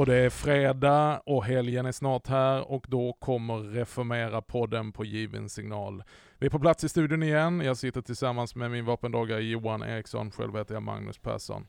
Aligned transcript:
Och 0.00 0.06
det 0.06 0.16
är 0.16 0.30
fredag 0.30 1.22
och 1.26 1.44
helgen 1.44 1.86
är 1.86 1.92
snart 1.92 2.26
här 2.26 2.70
och 2.70 2.86
då 2.88 3.12
kommer 3.12 3.54
Reformera-podden 3.54 4.92
på 4.92 5.04
given 5.04 5.48
signal. 5.48 6.02
Vi 6.38 6.46
är 6.46 6.50
på 6.50 6.58
plats 6.58 6.84
i 6.84 6.88
studion 6.88 7.22
igen. 7.22 7.60
Jag 7.60 7.76
sitter 7.76 8.02
tillsammans 8.02 8.54
med 8.54 8.70
min 8.70 8.84
vapendragare 8.84 9.42
Johan 9.42 9.82
Eriksson. 9.82 10.30
Själv 10.30 10.56
heter 10.56 10.74
jag 10.74 10.82
Magnus 10.82 11.18
Persson. 11.18 11.66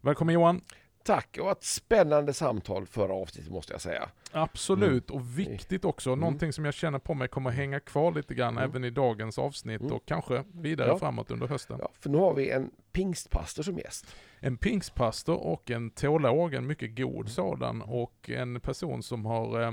Välkommen 0.00 0.34
Johan! 0.34 0.60
Tack 1.04 1.38
och 1.40 1.50
ett 1.50 1.64
spännande 1.64 2.32
samtal 2.32 2.86
förra 2.86 3.12
avsnittet 3.12 3.52
måste 3.52 3.72
jag 3.72 3.80
säga. 3.80 4.08
Absolut 4.32 5.10
mm. 5.10 5.20
och 5.20 5.38
viktigt 5.38 5.84
också. 5.84 6.10
Mm. 6.10 6.20
Någonting 6.20 6.52
som 6.52 6.64
jag 6.64 6.74
känner 6.74 6.98
på 6.98 7.14
mig 7.14 7.28
kommer 7.28 7.50
hänga 7.50 7.80
kvar 7.80 8.12
lite 8.12 8.34
grann 8.34 8.58
mm. 8.58 8.70
även 8.70 8.84
i 8.84 8.90
dagens 8.90 9.38
avsnitt 9.38 9.80
mm. 9.80 9.92
och 9.92 10.06
kanske 10.06 10.44
vidare 10.52 10.88
ja. 10.88 10.98
framåt 10.98 11.30
under 11.30 11.46
hösten. 11.46 11.78
Ja, 11.80 11.88
för 12.00 12.10
nu 12.10 12.18
har 12.18 12.34
vi 12.34 12.50
en 12.50 12.70
pingstpastor 12.92 13.62
som 13.62 13.78
gäst. 13.78 14.16
En 14.40 14.56
pingstpastor 14.56 15.36
och 15.36 15.70
en 15.70 15.90
teolog, 15.90 16.54
en 16.54 16.66
mycket 16.66 16.96
god 16.96 17.14
mm. 17.14 17.28
sådan 17.28 17.82
och 17.82 18.30
en 18.30 18.60
person 18.60 19.02
som 19.02 19.26
har 19.26 19.62
eh, 19.62 19.72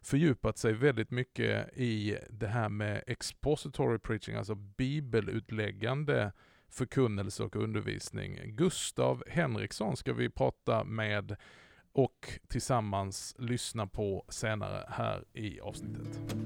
fördjupat 0.00 0.58
sig 0.58 0.72
väldigt 0.72 1.10
mycket 1.10 1.78
i 1.78 2.16
det 2.30 2.46
här 2.46 2.68
med 2.68 3.02
expository 3.06 3.98
preaching, 3.98 4.34
alltså 4.34 4.54
bibelutläggande 4.54 6.32
förkunnelse 6.72 7.42
och 7.42 7.56
undervisning. 7.56 8.40
Gustav 8.44 9.24
Henriksson 9.26 9.96
ska 9.96 10.12
vi 10.12 10.30
prata 10.30 10.84
med 10.84 11.36
och 11.92 12.40
tillsammans 12.48 13.34
lyssna 13.38 13.86
på 13.86 14.24
senare 14.28 14.84
här 14.88 15.24
i 15.32 15.60
avsnittet. 15.60 16.36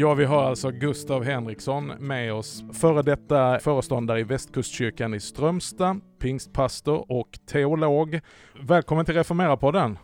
Ja, 0.00 0.14
vi 0.14 0.24
har 0.24 0.44
alltså 0.44 0.70
Gustav 0.70 1.24
Henriksson 1.24 1.86
med 1.86 2.32
oss, 2.32 2.64
före 2.72 3.02
detta 3.02 3.58
föreståndare 3.58 4.20
i 4.20 4.22
Västkustkyrkan 4.22 5.14
i 5.14 5.20
Strömstad, 5.20 6.00
pingstpastor 6.18 7.12
och 7.12 7.38
teolog. 7.46 8.20
Välkommen 8.60 9.04
till 9.04 9.14
Reformera-podden. 9.14 9.98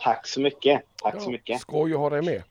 Tack 0.00 0.26
så 0.26 0.40
mycket. 0.40 0.82
Tack 1.02 1.14
ja, 1.14 1.20
så 1.20 1.30
mycket. 1.30 1.60
Skoj 1.60 1.92
att 1.92 1.98
ha 1.98 2.10
dig 2.10 2.22
med. 2.22 2.42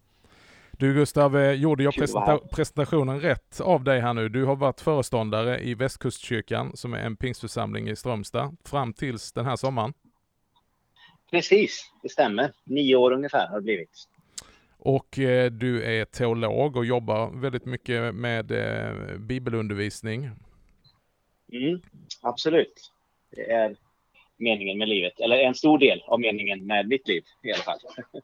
Du 0.71 0.93
Gustav, 0.93 1.38
eh, 1.38 1.51
gjorde 1.51 1.83
jag 1.83 1.93
presenta 1.93 2.38
presentationen 2.38 3.19
rätt 3.19 3.61
av 3.61 3.83
dig 3.83 3.99
här 3.99 4.13
nu? 4.13 4.29
Du 4.29 4.45
har 4.45 4.55
varit 4.55 4.81
föreståndare 4.81 5.59
i 5.59 5.73
Västkustkyrkan 5.73 6.71
som 6.77 6.93
är 6.93 6.99
en 6.99 7.16
pingstförsamling 7.16 7.89
i 7.89 7.95
Strömstad 7.95 8.57
fram 8.66 8.93
tills 8.93 9.33
den 9.33 9.45
här 9.45 9.55
sommaren. 9.55 9.93
Precis, 11.31 11.91
det 12.03 12.09
stämmer. 12.09 12.51
Nio 12.63 12.95
år 12.95 13.11
ungefär 13.11 13.47
har 13.47 13.55
det 13.55 13.61
blivit. 13.61 14.07
Och 14.83 15.19
eh, 15.19 15.51
du 15.51 15.83
är 15.83 16.06
teolog 16.06 16.78
och 16.78 16.85
jobbar 16.85 17.29
väldigt 17.29 17.66
mycket 17.66 18.16
med 18.16 18.51
eh, 18.51 19.17
bibelundervisning. 19.17 20.29
Mm, 21.53 21.81
absolut. 22.22 22.91
Det 23.31 23.51
är 23.51 23.75
meningen 24.38 24.78
med 24.78 24.89
livet, 24.89 25.19
eller 25.19 25.38
en 25.38 25.56
stor 25.56 25.78
del 25.79 26.03
av 26.07 26.19
meningen 26.19 26.66
med 26.66 26.88
mitt 26.88 27.07
liv 27.07 27.23
i 27.44 27.53
alla 27.53 27.63
fall. 27.63 27.79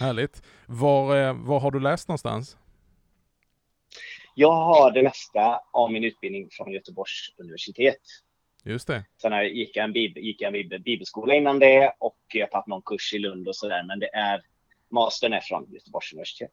Härligt. 0.00 0.42
Var, 0.66 1.16
eh, 1.16 1.34
var 1.34 1.60
har 1.60 1.70
du 1.70 1.80
läst 1.80 2.08
någonstans? 2.08 2.56
Jag 4.34 4.52
har 4.52 4.90
det 4.90 5.02
mesta 5.02 5.60
av 5.72 5.92
min 5.92 6.04
utbildning 6.04 6.48
från 6.50 6.72
Göteborgs 6.72 7.34
universitet. 7.38 8.00
Just 8.64 8.86
det. 8.86 9.04
Sen 9.22 9.44
gick 9.44 9.76
jag 9.76 9.84
en, 9.84 9.92
bib 9.92 10.18
gick 10.18 10.40
jag 10.40 10.56
en 10.56 10.82
bibelskola 10.82 11.34
innan 11.34 11.58
det 11.58 11.92
och 11.98 12.18
jag 12.32 12.46
har 12.46 12.50
tagit 12.50 12.66
någon 12.66 12.82
kurs 12.82 13.14
i 13.14 13.18
Lund 13.18 13.48
och 13.48 13.56
sådär. 13.56 13.82
Men 13.82 13.98
det 13.98 14.14
är 14.14 14.42
mastern 14.90 15.32
är 15.32 15.40
från 15.40 15.72
Göteborgs 15.72 16.12
universitet. 16.12 16.52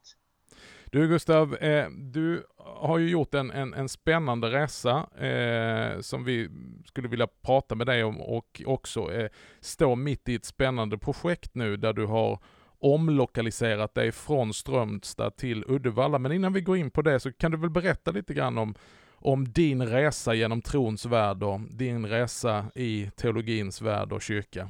Du 0.91 1.07
Gustav, 1.07 1.55
eh, 1.55 1.89
du 1.89 2.43
har 2.57 2.97
ju 2.97 3.09
gjort 3.09 3.33
en, 3.33 3.51
en, 3.51 3.73
en 3.73 3.89
spännande 3.89 4.47
resa 4.49 5.09
eh, 5.25 5.99
som 5.99 6.23
vi 6.23 6.49
skulle 6.85 7.07
vilja 7.07 7.27
prata 7.27 7.75
med 7.75 7.87
dig 7.87 8.03
om 8.03 8.21
och 8.21 8.61
också 8.65 9.13
eh, 9.13 9.29
stå 9.59 9.95
mitt 9.95 10.29
i 10.29 10.35
ett 10.35 10.45
spännande 10.45 10.97
projekt 10.97 11.55
nu 11.55 11.77
där 11.77 11.93
du 11.93 12.05
har 12.05 12.39
omlokaliserat 12.79 13.95
dig 13.95 14.11
från 14.11 14.53
Strömstad 14.53 15.35
till 15.37 15.63
Uddevalla. 15.67 16.19
Men 16.19 16.31
innan 16.31 16.53
vi 16.53 16.61
går 16.61 16.77
in 16.77 16.91
på 16.91 17.01
det 17.01 17.19
så 17.19 17.31
kan 17.31 17.51
du 17.51 17.57
väl 17.57 17.69
berätta 17.69 18.11
lite 18.11 18.33
grann 18.33 18.57
om, 18.57 18.75
om 19.11 19.51
din 19.51 19.87
resa 19.87 20.33
genom 20.33 20.61
trons 20.61 21.05
värld 21.05 21.43
och 21.43 21.59
din 21.61 22.05
resa 22.05 22.65
i 22.75 23.09
teologins 23.15 23.81
värld 23.81 24.11
och 24.11 24.21
kyrka. 24.21 24.69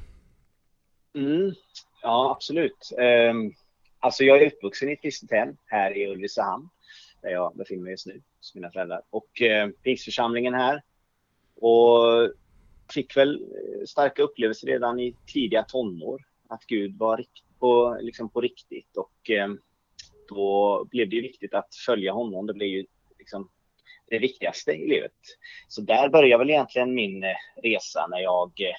Mm. 1.14 1.52
Ja, 2.02 2.30
absolut. 2.36 2.92
Um, 3.30 3.54
alltså 3.98 4.24
jag 4.24 4.42
är 4.42 4.46
uppvuxen 4.46 4.88
i 4.88 4.92
ett 4.92 5.02
kristet 5.02 5.30
hem 5.30 5.56
här 5.66 5.96
i 5.96 6.06
Ulricehamn, 6.06 6.68
där 7.22 7.30
jag 7.30 7.56
befinner 7.56 7.82
mig 7.82 7.90
just 7.90 8.06
nu 8.06 8.22
hos 8.38 8.54
mina 8.54 8.70
föräldrar. 8.70 9.02
Och 9.10 9.40
uh, 9.40 9.70
pingstförsamlingen 9.82 10.54
här. 10.54 10.82
Och 11.60 12.32
fick 12.92 13.16
väl 13.16 13.34
eh, 13.34 13.84
starka 13.86 14.22
upplevelser 14.22 14.66
redan 14.66 15.00
i 15.00 15.14
tidiga 15.26 15.62
tonår. 15.62 16.22
Att 16.48 16.66
Gud 16.66 16.98
var 16.98 17.24
på, 17.58 17.98
liksom 18.00 18.28
på 18.28 18.40
riktigt. 18.40 18.96
Och 18.96 19.30
um, 19.44 19.60
då 20.28 20.84
blev 20.90 21.08
det 21.08 21.20
viktigt 21.20 21.54
att 21.54 21.74
följa 21.86 22.12
honom. 22.12 22.46
Det 22.46 22.54
blev 22.54 22.68
ju 22.68 22.86
liksom 23.18 23.50
det 24.06 24.18
viktigaste 24.18 24.72
i 24.72 24.88
livet. 24.88 25.12
Så 25.68 25.80
där 25.80 26.08
började 26.08 26.38
väl 26.38 26.50
egentligen 26.50 26.94
min 26.94 27.24
eh, 27.24 27.36
resa 27.62 28.06
när 28.06 28.18
jag 28.18 28.60
eh, 28.60 28.76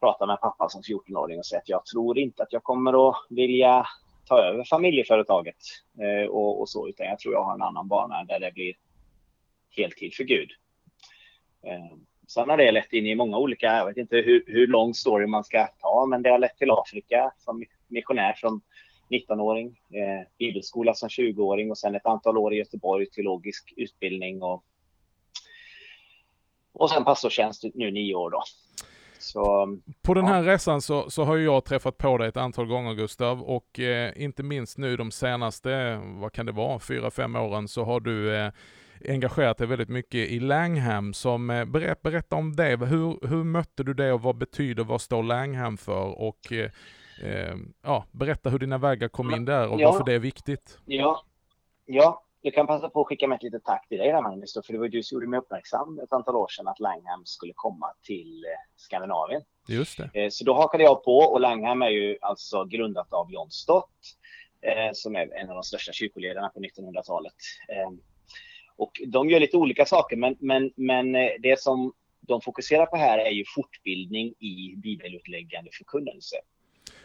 prata 0.00 0.26
med 0.26 0.40
pappa 0.40 0.68
som 0.68 0.82
14-åring 0.82 1.38
och 1.38 1.46
säga 1.46 1.58
att 1.58 1.68
jag 1.68 1.86
tror 1.86 2.18
inte 2.18 2.42
att 2.42 2.52
jag 2.52 2.62
kommer 2.62 3.08
att 3.08 3.16
vilja 3.28 3.86
ta 4.26 4.38
över 4.38 4.64
familjeföretaget 4.64 5.56
eh, 6.00 6.30
och, 6.30 6.60
och, 6.60 6.68
så, 6.68 6.88
utan 6.88 7.06
jag 7.06 7.18
tror 7.18 7.34
jag 7.34 7.44
har 7.44 7.54
en 7.54 7.62
annan 7.62 7.88
bana 7.88 8.24
där 8.24 8.40
det 8.40 8.52
blir 8.54 8.74
heltid 9.76 10.14
för 10.14 10.24
Gud. 10.24 10.50
Eh, 11.66 11.96
sen 12.28 12.48
har 12.48 12.56
det 12.56 12.72
lett 12.72 12.92
in 12.92 13.06
i 13.06 13.14
många 13.14 13.38
olika, 13.38 13.66
jag 13.66 13.86
vet 13.86 13.96
inte 13.96 14.16
hur, 14.16 14.44
hur 14.46 14.66
lång 14.66 14.94
story 14.94 15.26
man 15.26 15.44
ska 15.44 15.66
ta, 15.66 16.06
men 16.06 16.22
det 16.22 16.30
har 16.30 16.38
lett 16.38 16.58
till 16.58 16.70
Afrika 16.70 17.32
som 17.38 17.64
missionär 17.88 18.34
som 18.34 18.60
19-åring, 19.10 19.66
eh, 19.68 20.26
bibelskola 20.38 20.94
som 20.94 21.08
20-åring 21.08 21.70
och 21.70 21.78
sen 21.78 21.94
ett 21.94 22.06
antal 22.06 22.38
år 22.38 22.54
i 22.54 22.56
Göteborg, 22.56 23.06
teologisk 23.06 23.74
utbildning 23.76 24.42
och, 24.42 24.64
och 26.72 26.90
sen 26.90 27.04
pastortjänst 27.04 27.64
nu 27.74 27.90
nio 27.90 28.14
år 28.14 28.30
då. 28.30 28.42
Så, 29.22 29.76
på 30.02 30.14
den 30.14 30.24
här 30.24 30.42
ja. 30.42 30.52
resan 30.52 30.80
så, 30.80 31.10
så 31.10 31.24
har 31.24 31.36
jag 31.36 31.64
träffat 31.64 31.98
på 31.98 32.18
dig 32.18 32.28
ett 32.28 32.36
antal 32.36 32.66
gånger 32.66 32.94
Gustav 32.94 33.42
och 33.42 33.80
eh, 33.80 34.12
inte 34.22 34.42
minst 34.42 34.78
nu 34.78 34.96
de 34.96 35.10
senaste, 35.10 36.00
vad 36.04 36.32
kan 36.32 36.46
det 36.46 36.52
vara, 36.52 36.78
fyra, 36.78 37.10
fem 37.10 37.36
åren 37.36 37.68
så 37.68 37.84
har 37.84 38.00
du 38.00 38.36
eh, 38.36 38.52
engagerat 39.08 39.58
dig 39.58 39.66
väldigt 39.66 39.88
mycket 39.88 40.30
i 40.30 40.40
Langham. 40.40 41.14
Som, 41.14 41.50
eh, 41.50 41.64
berätt, 41.64 42.02
berätta 42.02 42.36
om 42.36 42.56
det. 42.56 42.76
Hur, 42.76 43.28
hur 43.28 43.44
mötte 43.44 43.82
du 43.82 43.94
det 43.94 44.12
och 44.12 44.22
vad 44.22 44.36
betyder, 44.36 44.84
vad 44.84 45.00
står 45.00 45.22
Langham 45.22 45.76
för? 45.76 46.20
Och 46.20 46.52
eh, 46.52 46.70
eh, 47.22 47.56
ja, 47.82 48.04
berätta 48.10 48.50
hur 48.50 48.58
dina 48.58 48.78
vägar 48.78 49.08
kom 49.08 49.34
in 49.34 49.44
där 49.44 49.68
och 49.68 49.80
ja. 49.80 49.90
varför 49.90 50.04
det 50.04 50.12
är 50.12 50.18
viktigt. 50.18 50.78
Ja, 50.84 51.24
ja 51.86 52.22
jag 52.42 52.54
kan 52.54 52.66
passa 52.66 52.90
på 52.90 53.00
att 53.00 53.06
skicka 53.06 53.28
med 53.28 53.36
ett 53.36 53.42
litet 53.42 53.64
tack 53.64 53.88
till 53.88 53.98
dig 53.98 54.12
där 54.12 54.22
Magnus, 54.22 54.52
för 54.66 54.72
det 54.72 54.78
var 54.78 54.88
du 54.88 55.02
som 55.02 55.16
gjorde 55.16 55.26
mig 55.26 55.38
uppmärksam 55.38 55.98
ett 55.98 56.12
antal 56.12 56.36
år 56.36 56.48
sedan 56.48 56.68
att 56.68 56.80
Langham 56.80 57.24
skulle 57.24 57.52
komma 57.56 57.92
till 58.02 58.44
eh, 58.44 58.50
Skandinavien. 58.76 59.42
Just 59.68 59.98
det. 59.98 60.24
Eh, 60.24 60.28
så 60.30 60.44
då 60.44 60.54
hakade 60.54 60.84
jag 60.84 61.04
på 61.04 61.16
och 61.16 61.40
Langham 61.40 61.82
är 61.82 61.88
ju 61.90 62.18
alltså 62.20 62.64
grundat 62.64 63.12
av 63.12 63.32
John 63.32 63.50
Stott 63.50 63.90
eh, 64.60 64.90
som 64.92 65.16
är 65.16 65.34
en 65.34 65.48
av 65.48 65.54
de 65.54 65.62
största 65.62 65.92
kyrkoledarna 65.92 66.48
på 66.48 66.60
1900-talet. 66.60 67.34
Och 68.76 69.02
de 69.06 69.30
gör 69.30 69.40
lite 69.40 69.56
olika 69.56 69.86
saker, 69.86 70.16
men, 70.16 70.36
men, 70.40 70.72
men 70.76 71.12
det 71.12 71.60
som 71.60 71.92
de 72.20 72.40
fokuserar 72.40 72.86
på 72.86 72.96
här 72.96 73.18
är 73.18 73.30
ju 73.30 73.44
fortbildning 73.54 74.28
i 74.28 74.74
bibelutläggande 74.76 75.70
förkunnelse. 75.72 76.36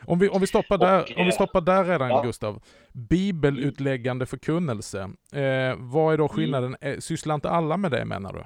Om 0.01 0.19
vi, 0.19 0.29
om 0.29 0.41
vi, 0.41 0.47
stoppar, 0.47 0.77
där, 0.77 1.01
och, 1.01 1.19
om 1.19 1.25
vi 1.25 1.31
stoppar 1.31 1.61
där 1.61 1.85
redan 1.85 2.09
ja. 2.09 2.21
Gustav. 2.21 2.61
Bibelutläggande 2.93 4.25
förkunnelse. 4.25 4.99
Eh, 5.33 5.75
vad 5.77 6.13
är 6.13 6.17
då 6.17 6.23
mm. 6.23 6.27
skillnaden? 6.27 6.75
Mm. 6.81 7.01
Sysslar 7.01 7.35
inte 7.35 7.49
alla 7.49 7.77
med 7.77 7.91
det 7.91 8.05
menar 8.05 8.33
du? 8.33 8.43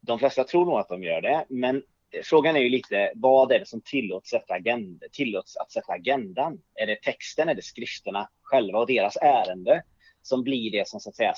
De 0.00 0.18
flesta 0.18 0.44
tror 0.44 0.66
nog 0.66 0.78
att 0.78 0.88
de 0.88 1.02
gör 1.02 1.20
det, 1.20 1.44
men 1.48 1.82
frågan 2.24 2.56
är 2.56 2.60
ju 2.60 2.68
lite 2.68 3.12
vad 3.14 3.52
är 3.52 3.58
det 3.58 3.68
som 3.68 3.80
tillåts 3.80 4.30
sätta, 4.30 4.54
agenda, 4.54 5.06
tillåts 5.12 5.56
att 5.56 5.72
sätta 5.72 5.92
agendan? 5.92 6.60
Är 6.74 6.86
det 6.86 7.02
texten, 7.02 7.48
är 7.48 7.54
det 7.54 7.64
skrifterna 7.64 8.28
själva 8.42 8.78
och 8.78 8.86
deras 8.86 9.16
ärende 9.16 9.82
som 10.22 10.42
blir 10.42 10.70
det 10.70 10.88
som 10.88 11.00
så 11.00 11.08
att 11.08 11.16
säga 11.16 11.34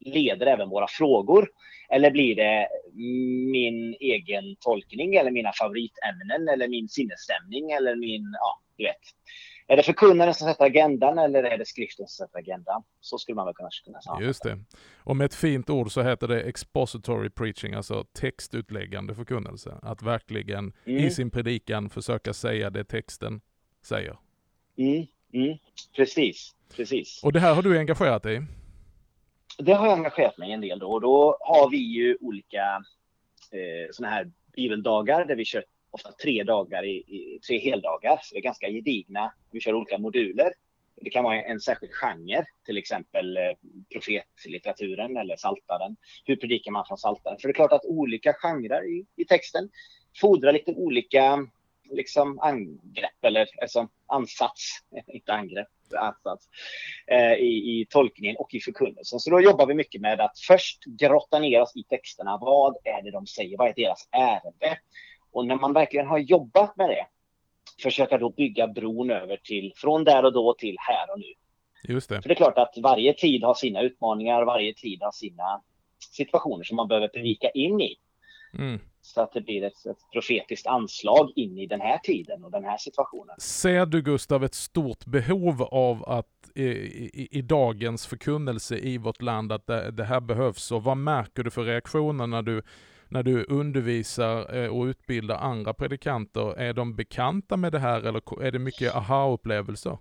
leder 0.00 0.46
även 0.46 0.68
våra 0.68 0.86
frågor? 0.88 1.48
Eller 1.90 2.10
blir 2.10 2.36
det 2.36 2.68
min 3.52 3.96
egen 4.00 4.56
tolkning 4.60 5.14
eller 5.14 5.30
mina 5.30 5.52
favoritämnen 5.52 6.48
eller 6.52 6.68
min 6.68 6.88
sinnesstämning 6.88 7.70
eller 7.70 7.96
min, 7.96 8.36
ja, 8.40 8.60
du 8.76 8.84
vet. 8.84 8.96
är 9.66 9.76
det 9.76 9.82
förkunnaren 9.82 10.34
som 10.34 10.48
sätter 10.48 10.64
agendan 10.64 11.18
eller 11.18 11.42
är 11.42 11.58
det 11.58 11.66
skriften 11.66 12.06
som 12.06 12.26
sätter 12.26 12.38
agendan? 12.38 12.82
Så 13.00 13.18
skulle 13.18 13.36
man 13.36 13.46
väl 13.46 13.54
kunna, 13.54 13.68
kunna 13.84 14.00
säga. 14.00 14.26
Just 14.26 14.42
det. 14.42 14.58
Och 14.96 15.16
med 15.16 15.24
ett 15.24 15.34
fint 15.34 15.70
ord 15.70 15.92
så 15.92 16.02
heter 16.02 16.28
det 16.28 16.42
expository 16.42 17.30
preaching, 17.30 17.74
alltså 17.74 18.04
textutläggande 18.12 19.14
förkunnelse. 19.14 19.78
Att 19.82 20.02
verkligen 20.02 20.72
mm. 20.84 21.04
i 21.04 21.10
sin 21.10 21.30
predikan 21.30 21.90
försöka 21.90 22.32
säga 22.32 22.70
det 22.70 22.84
texten 22.84 23.40
säger. 23.82 24.16
Mm, 24.76 25.06
mm. 25.32 25.58
Precis, 25.96 26.54
precis. 26.76 27.20
Och 27.24 27.32
det 27.32 27.40
här 27.40 27.54
har 27.54 27.62
du 27.62 27.78
engagerat 27.78 28.22
dig 28.22 28.36
i? 28.36 28.40
Det 29.58 29.72
har 29.72 29.86
jag 29.86 29.98
engagerat 29.98 30.38
mig 30.38 30.52
en 30.52 30.60
del 30.60 30.78
då. 30.78 30.92
Och 30.92 31.00
då 31.00 31.36
har 31.40 31.70
vi 31.70 31.76
ju 31.76 32.16
olika 32.20 32.82
eh, 33.52 33.90
sådana 33.90 34.14
här 34.14 34.30
bibeldagar 34.56 35.24
där 35.24 35.36
vi 35.36 35.44
kör 35.44 35.64
ofta 35.90 36.12
tre 36.12 36.42
dagar 36.42 36.84
i, 36.84 36.96
i 36.96 37.40
tre 37.46 37.58
heldagar. 37.58 38.20
Så 38.22 38.34
det 38.34 38.38
är 38.38 38.42
ganska 38.42 38.68
gedigna. 38.68 39.32
Vi 39.50 39.60
kör 39.60 39.74
olika 39.74 39.98
moduler. 39.98 40.52
Det 41.00 41.10
kan 41.10 41.24
vara 41.24 41.42
en 41.42 41.60
särskild 41.60 41.92
genre, 41.92 42.44
till 42.66 42.78
exempel 42.78 43.36
eh, 43.36 43.42
profetlitteraturen 43.92 45.16
eller 45.16 45.36
saltaren. 45.36 45.96
Hur 46.24 46.36
predikar 46.36 46.70
man 46.70 46.84
från 46.88 46.98
saltaren? 46.98 47.38
För 47.38 47.48
det 47.48 47.52
är 47.52 47.54
klart 47.54 47.72
att 47.72 47.84
olika 47.84 48.32
genrer 48.32 48.88
i, 48.88 49.06
i 49.16 49.24
texten 49.24 49.68
fordrar 50.20 50.52
lite 50.52 50.72
olika 50.72 51.46
liksom, 51.90 52.38
angrepp 52.38 53.24
eller 53.24 53.46
alltså, 53.62 53.88
ansats, 54.06 54.78
inte 55.06 55.32
angrepp, 55.32 55.68
ansats, 55.96 56.48
eh, 57.06 57.32
i, 57.32 57.80
i 57.80 57.86
tolkningen 57.90 58.36
och 58.36 58.54
i 58.54 58.60
förkunnelsen. 58.60 59.20
Så 59.20 59.30
då 59.30 59.40
jobbar 59.40 59.66
vi 59.66 59.74
mycket 59.74 60.00
med 60.00 60.20
att 60.20 60.38
först 60.46 60.84
grotta 60.84 61.38
ner 61.38 61.60
oss 61.60 61.76
i 61.76 61.82
texterna. 61.82 62.38
Vad 62.40 62.76
är 62.84 63.02
det 63.02 63.10
de 63.10 63.26
säger? 63.26 63.58
Vad 63.58 63.68
är 63.68 63.74
deras 63.76 64.08
ärende? 64.10 64.78
Och 65.32 65.46
när 65.46 65.56
man 65.56 65.72
verkligen 65.72 66.06
har 66.06 66.18
jobbat 66.18 66.76
med 66.76 66.88
det, 66.88 67.06
försöka 67.82 68.18
då 68.18 68.30
bygga 68.30 68.68
bron 68.68 69.10
över 69.10 69.36
till, 69.36 69.72
från 69.76 70.04
där 70.04 70.24
och 70.24 70.32
då 70.32 70.54
till 70.54 70.76
här 70.78 71.12
och 71.12 71.18
nu. 71.18 71.34
Just 71.94 72.08
det. 72.08 72.22
För 72.22 72.28
det 72.28 72.32
är 72.32 72.36
klart 72.36 72.58
att 72.58 72.74
varje 72.82 73.14
tid 73.14 73.44
har 73.44 73.54
sina 73.54 73.82
utmaningar, 73.82 74.44
varje 74.44 74.74
tid 74.74 75.02
har 75.02 75.12
sina 75.12 75.62
situationer 76.10 76.64
som 76.64 76.76
man 76.76 76.88
behöver 76.88 77.08
predika 77.08 77.50
in 77.50 77.80
i. 77.80 77.96
Mm. 78.54 78.80
Så 79.08 79.20
att 79.20 79.32
det 79.32 79.40
blir 79.40 79.64
ett, 79.64 79.86
ett 79.86 79.98
profetiskt 80.12 80.66
anslag 80.66 81.32
in 81.36 81.58
i 81.58 81.66
den 81.66 81.80
här 81.80 81.98
tiden 81.98 82.44
och 82.44 82.50
den 82.50 82.64
här 82.64 82.76
situationen. 82.76 83.36
Ser 83.38 83.86
du 83.86 84.02
Gustav 84.02 84.44
ett 84.44 84.54
stort 84.54 85.04
behov 85.04 85.62
av 85.62 86.04
att 86.08 86.50
i, 86.54 86.62
i, 86.62 87.28
i 87.30 87.42
dagens 87.42 88.06
förkunnelse 88.06 88.78
i 88.78 88.98
vårt 88.98 89.22
land 89.22 89.52
att 89.52 89.66
det, 89.66 89.90
det, 89.90 90.04
här 90.04 90.20
behövs 90.20 90.72
och 90.72 90.84
vad 90.84 90.96
märker 90.96 91.42
du 91.42 91.50
för 91.50 91.62
reaktioner 91.62 92.26
när 92.26 92.42
du 92.42 92.62
när 93.08 93.22
du 93.22 93.44
undervisar 93.48 94.56
eh, 94.56 94.76
och 94.76 94.84
utbildar 94.84 95.36
andra 95.36 95.74
predikanter, 95.74 96.58
är 96.58 96.72
de 96.72 96.96
bekanta 96.96 97.56
med 97.56 97.72
det 97.72 97.78
här 97.78 98.00
eller 98.00 98.42
är 98.42 98.52
det 98.52 98.58
mycket 98.58 98.94
aha-upplevelser? 98.94 99.98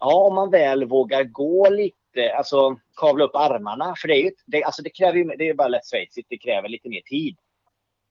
Ja, 0.00 0.26
om 0.28 0.34
man 0.34 0.50
väl 0.50 0.84
vågar 0.84 1.24
gå 1.24 1.70
lite, 1.70 1.96
alltså 2.18 2.76
kavla 2.96 3.24
upp 3.24 3.36
armarna, 3.36 3.94
för 3.96 4.08
det 4.08 4.14
är 4.14 4.22
ju, 4.22 4.30
det, 4.46 4.64
alltså 4.64 4.82
det 4.82 4.90
kräver 4.90 5.18
ju, 5.18 5.24
det 5.24 5.48
är 5.48 5.54
bara 5.54 5.68
lätt 5.68 5.90
schweizigt, 5.90 6.28
det 6.30 6.38
kräver 6.38 6.68
lite 6.68 6.88
mer 6.88 7.00
tid. 7.00 7.36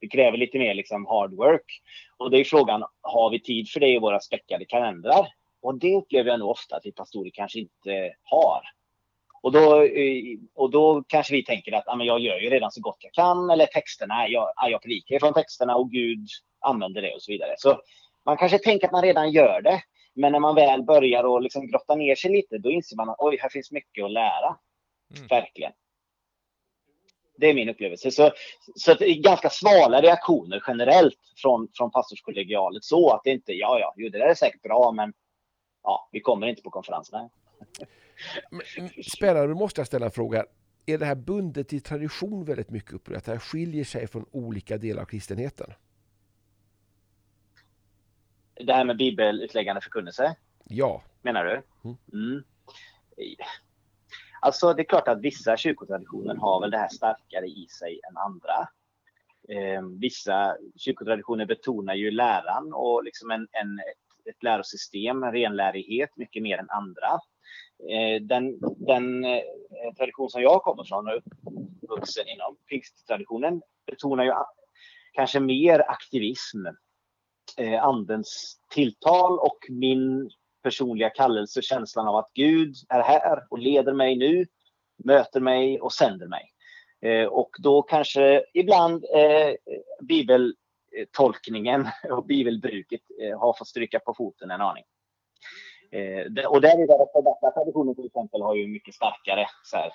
Det 0.02 0.08
kräver 0.08 0.38
lite 0.38 0.60
mer 0.60 0.74
liksom 0.74 1.06
hard 1.06 1.34
work. 1.34 1.82
Och 2.18 2.32
det 2.32 2.40
är 2.40 2.44
frågan, 2.44 2.84
har 3.02 3.30
vi 3.30 3.40
tid 3.40 3.70
för 3.70 3.80
det 3.80 3.88
i 3.88 4.00
våra 4.00 4.20
späckade 4.20 4.66
kalendrar? 4.66 5.28
Och 5.62 5.80
det 5.80 5.96
upplever 5.96 6.30
jag 6.30 6.40
nog 6.40 6.50
ofta 6.50 6.76
att 6.76 6.86
vi 6.86 6.92
pastorer 6.92 7.32
kanske 7.34 7.60
inte 7.60 8.14
har. 8.24 8.62
Och 9.42 9.52
då, 9.52 9.84
eh, 9.84 10.38
och 10.56 10.72
då 10.72 11.04
kanske 11.08 11.34
vi 11.34 11.44
tänker 11.44 11.72
att 11.72 11.88
ah, 11.88 11.96
men 11.96 12.08
jag 12.08 12.20
gör 12.20 12.40
ju 12.40 12.50
redan 12.50 12.72
så 12.72 12.82
gott 12.82 12.98
jag 13.00 13.14
kan, 13.14 13.50
eller 13.50 13.66
texterna, 13.66 14.28
jag, 14.28 14.54
jag 14.70 14.82
predikar 14.82 15.20
från 15.20 15.34
texterna 15.34 15.76
och 15.76 15.92
Gud 15.92 16.28
använder 16.60 17.02
det 17.02 17.14
och 17.14 17.22
så 17.22 17.32
vidare. 17.32 17.56
Så 17.58 17.82
man 18.26 18.38
kanske 18.38 18.60
tänker 18.60 18.88
att 18.88 18.92
man 18.92 19.02
redan 19.02 19.32
gör 19.32 19.62
det, 19.62 19.82
men 20.16 20.32
när 20.32 20.40
man 20.40 20.56
väl 20.56 20.84
börjar 20.84 21.38
att 21.38 21.44
liksom 21.44 21.68
grotta 21.68 21.96
ner 21.96 22.16
sig 22.16 22.32
lite, 22.32 22.58
då 22.58 22.72
inser 22.72 22.96
man 22.96 23.10
att 23.10 23.16
oj, 23.20 23.38
här 23.42 23.50
finns 23.50 23.72
mycket 23.72 24.06
att 24.06 24.12
lära. 24.12 24.58
Mm. 25.16 25.28
Verkligen. 25.28 25.72
Det 27.38 27.50
är 27.50 27.54
min 27.54 27.70
upplevelse. 27.70 28.12
Så, 28.12 28.32
så 28.76 28.94
det 28.94 29.06
är 29.06 29.22
ganska 29.22 29.50
svala 29.50 30.02
reaktioner 30.02 30.64
generellt 30.68 31.20
från, 31.38 31.68
från 31.78 31.92
pastorskollegialet. 31.92 32.84
Så 32.84 33.14
att 33.14 33.22
det 33.24 33.32
inte, 33.32 33.54
ja, 33.54 33.80
ja, 33.80 33.94
jo, 33.98 34.10
det 34.10 34.18
där 34.18 34.28
är 34.28 34.34
säkert 34.34 34.62
bra, 34.62 34.92
men 34.92 35.14
ja, 35.84 36.10
vi 36.12 36.20
kommer 36.20 36.48
inte 36.48 36.62
på 36.62 36.70
konferenserna. 36.70 37.30
Spännande, 39.16 39.48
då 39.48 39.56
måste 39.56 39.80
jag 39.80 39.88
ställa 39.88 40.06
en 40.06 40.12
fråga. 40.12 40.46
Är 40.86 40.98
det 40.98 41.06
här 41.06 41.16
bundet 41.16 41.70
till 41.70 41.82
tradition 41.82 42.46
väldigt 42.46 42.70
mycket? 42.70 42.94
Upp, 42.94 43.10
att 43.10 43.26
det 43.26 43.32
här 43.32 43.40
skiljer 43.40 43.84
sig 43.84 44.08
från 44.08 44.26
olika 44.32 44.78
delar 44.78 45.02
av 45.02 45.06
kristenheten? 45.06 45.74
Det 48.60 48.74
här 48.74 48.86
med 48.86 48.98
bibelutläggande 48.98 49.82
förkunnelse? 49.82 50.36
Ja. 50.64 51.02
Menar 51.22 51.46
du? 51.46 51.62
Mm. 51.90 51.98
Mm. 52.14 52.44
Alltså 54.42 54.74
det 54.74 54.82
är 54.82 54.86
klart 54.86 55.08
att 55.08 55.22
vissa 55.22 55.58
kyrkotraditioner 55.58 56.36
har 56.36 56.62
väl 56.62 56.72
det 56.72 56.78
här 56.78 56.90
starkare 56.90 57.46
i 57.46 57.68
sig 57.80 58.00
än 58.10 58.18
andra. 58.18 58.68
Eh, 59.50 59.82
vissa 60.00 60.58
kyrkotraditioner 60.76 61.46
betonar 61.46 61.94
ju 61.94 62.12
läran 62.12 62.74
och 62.74 63.04
liksom 63.04 63.32
en, 63.32 63.48
en, 63.52 63.80
ett, 63.80 64.36
ett 64.36 64.44
lärosystem, 64.44 65.24
en 65.24 65.32
renlärighet 65.32 66.10
mycket 66.18 66.44
mer 66.44 66.58
än 66.58 66.70
andra. 66.70 67.20
Eh, 67.90 68.22
den, 68.22 68.60
den 68.78 69.26
eh, 69.26 69.42
tradition 69.98 70.30
som 70.30 70.42
jag 70.42 70.62
kommer 70.62 70.84
från 70.84 71.08
och 71.08 71.18
uppvuxen 71.18 72.28
inom, 72.28 72.58
pingsttraditionen, 72.70 73.62
betonar 73.86 74.24
ju 74.24 74.34
kanske 75.14 75.40
mer 75.40 75.80
aktivism, 75.90 76.66
eh, 77.58 77.84
andens 77.84 78.60
tilltal 78.70 79.40
och 79.40 79.58
min 79.70 80.30
personliga 80.64 81.10
kallelse, 81.10 81.62
känslan 81.62 82.08
av 82.08 82.16
att 82.16 82.32
Gud 82.34 82.76
är 82.90 83.02
här 83.02 83.44
och 83.50 83.60
leder 83.60 83.94
mig 83.94 84.16
nu, 84.16 84.46
möter 85.04 85.40
mig 85.40 85.82
och 85.82 85.94
sänder 85.94 86.28
mig. 86.28 86.52
Eh, 87.02 87.28
och 87.28 87.50
då 87.60 87.82
kanske 87.82 88.44
ibland 88.54 89.06
eh, 89.16 89.54
bibeltolkningen 90.02 91.88
och 92.12 92.26
bibelbruket 92.26 93.02
eh, 93.22 93.40
har 93.40 93.54
fått 93.58 93.68
stryka 93.68 94.00
på 94.00 94.14
foten 94.14 94.52
en 94.52 94.62
aning. 94.62 94.84
Eh, 95.92 96.46
och 96.46 96.62
där 96.62 96.70
är 96.70 96.88
det 96.88 96.94
reformerta 96.94 97.52
traditionen 97.52 97.96
till 97.96 98.06
exempel 98.06 98.42
har 98.42 98.56
ju 98.56 98.68
mycket 98.68 98.96
starkare 98.96 99.46
så 99.64 99.78
här, 99.78 99.92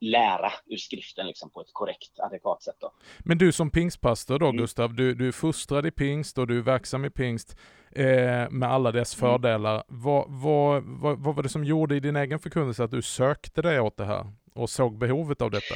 lära 0.00 0.52
ur 0.66 0.76
skriften 0.76 1.26
liksom, 1.26 1.50
på 1.50 1.60
ett 1.60 1.72
korrekt, 1.72 2.20
adekvat 2.20 2.62
sätt. 2.62 2.76
Då. 2.80 2.92
Men 3.18 3.38
du 3.38 3.52
som 3.52 3.70
pingstpastor 3.70 4.38
då 4.38 4.46
mm. 4.46 4.56
Gustav, 4.56 4.94
du, 4.94 5.14
du 5.14 5.28
är 5.28 5.32
fostrad 5.32 5.86
i 5.86 5.90
pingst 5.90 6.38
och 6.38 6.46
du 6.46 6.58
är 6.58 6.62
verksam 6.62 7.04
i 7.04 7.10
pingst 7.10 7.56
eh, 7.92 8.50
med 8.50 8.64
alla 8.64 8.92
dess 8.92 9.22
mm. 9.22 9.30
fördelar. 9.32 9.84
Vad, 9.88 10.24
vad, 10.28 10.82
vad, 10.82 11.18
vad, 11.18 11.34
var 11.34 11.42
det 11.42 11.48
som 11.48 11.64
gjorde 11.64 11.96
i 11.96 12.00
din 12.00 12.16
egen 12.16 12.38
förkunnelse 12.38 12.84
att 12.84 12.90
du 12.90 13.02
sökte 13.02 13.62
dig 13.62 13.80
åt 13.80 13.96
det 13.96 14.04
här 14.04 14.32
och 14.54 14.70
såg 14.70 14.98
behovet 14.98 15.42
av 15.42 15.50
detta? 15.50 15.74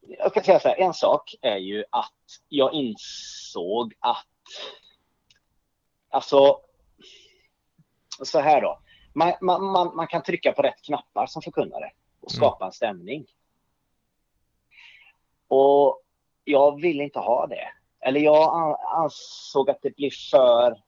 Jag 0.00 0.34
kan 0.34 0.44
säga 0.44 0.60
så 0.60 0.68
här, 0.68 0.76
en 0.76 0.94
sak 0.94 1.34
är 1.42 1.56
ju 1.56 1.84
att 1.90 2.12
jag 2.48 2.74
insåg 2.74 3.94
att 4.00 4.26
Alltså, 6.16 6.60
så 8.24 8.40
här 8.40 8.60
då. 8.60 8.78
Man, 9.16 9.32
man, 9.40 9.64
man, 9.64 9.96
man, 9.96 10.06
kan 10.06 10.22
trycka 10.22 10.52
på 10.52 10.62
rätt 10.62 10.82
knappar 10.82 11.26
som 11.26 11.42
förkunnare 11.42 11.90
och 12.20 12.32
mm. 12.32 12.36
skapa 12.36 12.64
mm. 12.64 12.66
en 12.66 12.72
stämning. 12.72 13.26
Och 15.48 16.02
jag 16.44 16.80
vill 16.80 17.00
inte 17.00 17.18
ha 17.18 17.46
det. 17.46 17.68
Eller 18.00 18.20
jag 18.20 18.76
ansåg 18.94 19.70
att 19.70 19.82
det 19.82 19.96
blir 19.96 20.10
för 20.30 20.82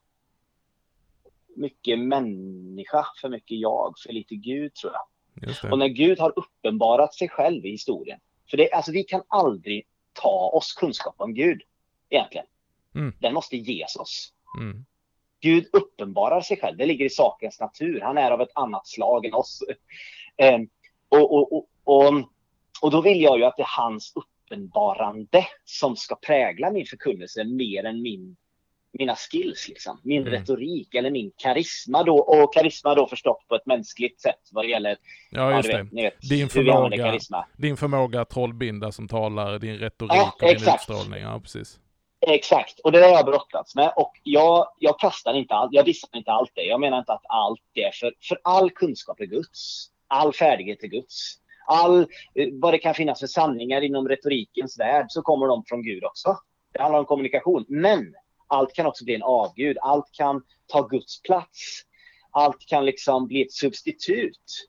mycket 1.57 1.99
människa, 1.99 3.07
för 3.21 3.29
mycket 3.29 3.59
jag, 3.59 3.95
för 4.07 4.13
lite 4.13 4.35
Gud 4.35 4.75
tror 4.75 4.93
jag. 4.93 5.73
Och 5.73 5.79
när 5.79 5.89
Gud 5.89 6.19
har 6.19 6.33
uppenbarat 6.39 7.15
sig 7.15 7.29
själv 7.29 7.67
i 7.67 7.71
historien. 7.71 8.21
För 8.51 8.57
det, 8.57 8.73
alltså, 8.73 8.93
vi 8.93 9.05
kan 9.05 9.23
aldrig 9.29 9.87
ta 10.13 10.51
oss 10.55 10.73
kunskap 10.73 11.15
om 11.19 11.35
Gud 11.35 11.63
egentligen. 12.09 12.47
Mm. 12.95 13.15
Den 13.21 13.35
måste 13.35 13.57
ges 13.57 13.97
oss. 13.97 14.33
Mm. 14.61 14.85
Gud 15.41 15.67
uppenbarar 15.73 16.41
sig 16.41 16.61
själv. 16.61 16.77
Det 16.77 16.87
ligger 16.87 17.05
i 17.05 17.11
sakens 17.11 17.61
natur. 17.61 18.01
Han 18.01 18.19
är 18.19 18.31
av 18.31 18.41
ett 18.41 18.53
annat 18.55 18.87
slag 18.87 19.27
än 19.27 19.35
oss. 19.35 19.63
Eh, 20.37 20.59
och, 21.09 21.35
och, 21.35 21.53
och, 21.53 21.67
och, 21.85 22.15
och 22.83 22.91
då 22.91 23.01
vill 23.01 23.23
jag 23.23 23.39
ju 23.39 23.45
att 23.45 23.57
det 23.57 23.63
är 23.63 23.83
hans 23.83 24.13
uppenbarande 24.15 25.47
som 25.65 25.97
ska 25.97 26.15
prägla 26.15 26.71
min 26.71 26.87
förkunnelse 26.87 27.45
mer 27.45 27.85
än 27.85 28.03
min, 28.03 28.37
mina 28.93 29.17
skills, 29.17 29.69
liksom. 29.69 30.01
min 30.03 30.23
mm. 30.23 30.33
retorik 30.33 30.95
eller 30.95 31.11
min 31.11 31.33
karisma. 31.37 32.03
Då, 32.03 32.19
och 32.19 32.55
karisma 32.55 32.95
då 32.95 33.07
förstått 33.07 33.49
på 33.49 33.55
ett 33.55 33.67
mänskligt 33.67 34.21
sätt 34.21 34.49
vad 34.53 34.65
det 34.65 34.69
gäller 34.69 34.97
ja, 35.31 35.57
just 35.57 35.69
ja, 35.69 35.79
vet, 35.79 35.91
det. 35.91 36.03
Vet, 36.03 36.29
din, 36.29 36.49
förmåga, 36.49 37.19
din 37.57 37.77
förmåga 37.77 38.21
att 38.21 38.31
trollbinda 38.31 38.93
som 38.93 39.09
talar, 39.09 39.59
din 39.59 39.79
retorik 39.79 40.13
ja, 40.15 40.35
och 40.43 40.49
din 40.49 40.57
utstrålning. 40.57 41.23
Ja, 41.23 41.41
precis. 41.41 41.81
Exakt, 42.21 42.81
och 42.81 42.93
det 42.93 42.99
har 42.99 43.09
jag 43.09 43.27
brottats 43.27 43.75
med. 43.75 43.93
Och 43.97 44.13
jag, 44.23 44.67
jag 44.79 44.99
kastar 44.99 45.35
inte 45.35 45.55
allt, 45.55 45.73
jag 45.73 45.85
dissar 45.85 46.09
inte 46.17 46.31
allt 46.31 46.51
det. 46.55 46.63
Jag 46.63 46.81
menar 46.81 46.99
inte 46.99 47.13
att 47.13 47.25
allt 47.29 47.61
det, 47.73 47.95
för, 47.95 48.15
för 48.29 48.41
all 48.45 48.71
kunskap 48.71 49.21
är 49.21 49.25
Guds. 49.25 49.87
All 50.09 50.33
färdighet 50.33 50.83
är 50.83 50.89
Guds. 50.89 51.35
All, 51.67 52.01
eh, 52.35 52.49
vad 52.53 52.75
det 52.75 52.79
kan 52.79 52.95
finnas 52.95 53.21
för 53.21 53.27
sanningar 53.27 53.81
inom 53.81 54.09
retorikens 54.09 54.79
värld 54.79 55.07
så 55.09 55.23
kommer 55.23 55.47
de 55.47 55.65
från 55.69 55.83
Gud 55.83 56.05
också. 56.05 56.37
Det 56.73 56.83
handlar 56.83 56.99
om 56.99 57.05
kommunikation. 57.05 57.65
Men 57.69 58.15
allt 58.47 58.75
kan 58.75 58.87
också 58.87 59.05
bli 59.05 59.15
en 59.15 59.23
avgud. 59.23 59.79
Allt 59.81 60.13
kan 60.13 60.43
ta 60.67 60.83
Guds 60.83 61.23
plats. 61.23 61.83
Allt 62.31 62.67
kan 62.67 62.85
liksom 62.85 63.27
bli 63.27 63.43
ett 63.43 63.53
substitut 63.53 64.69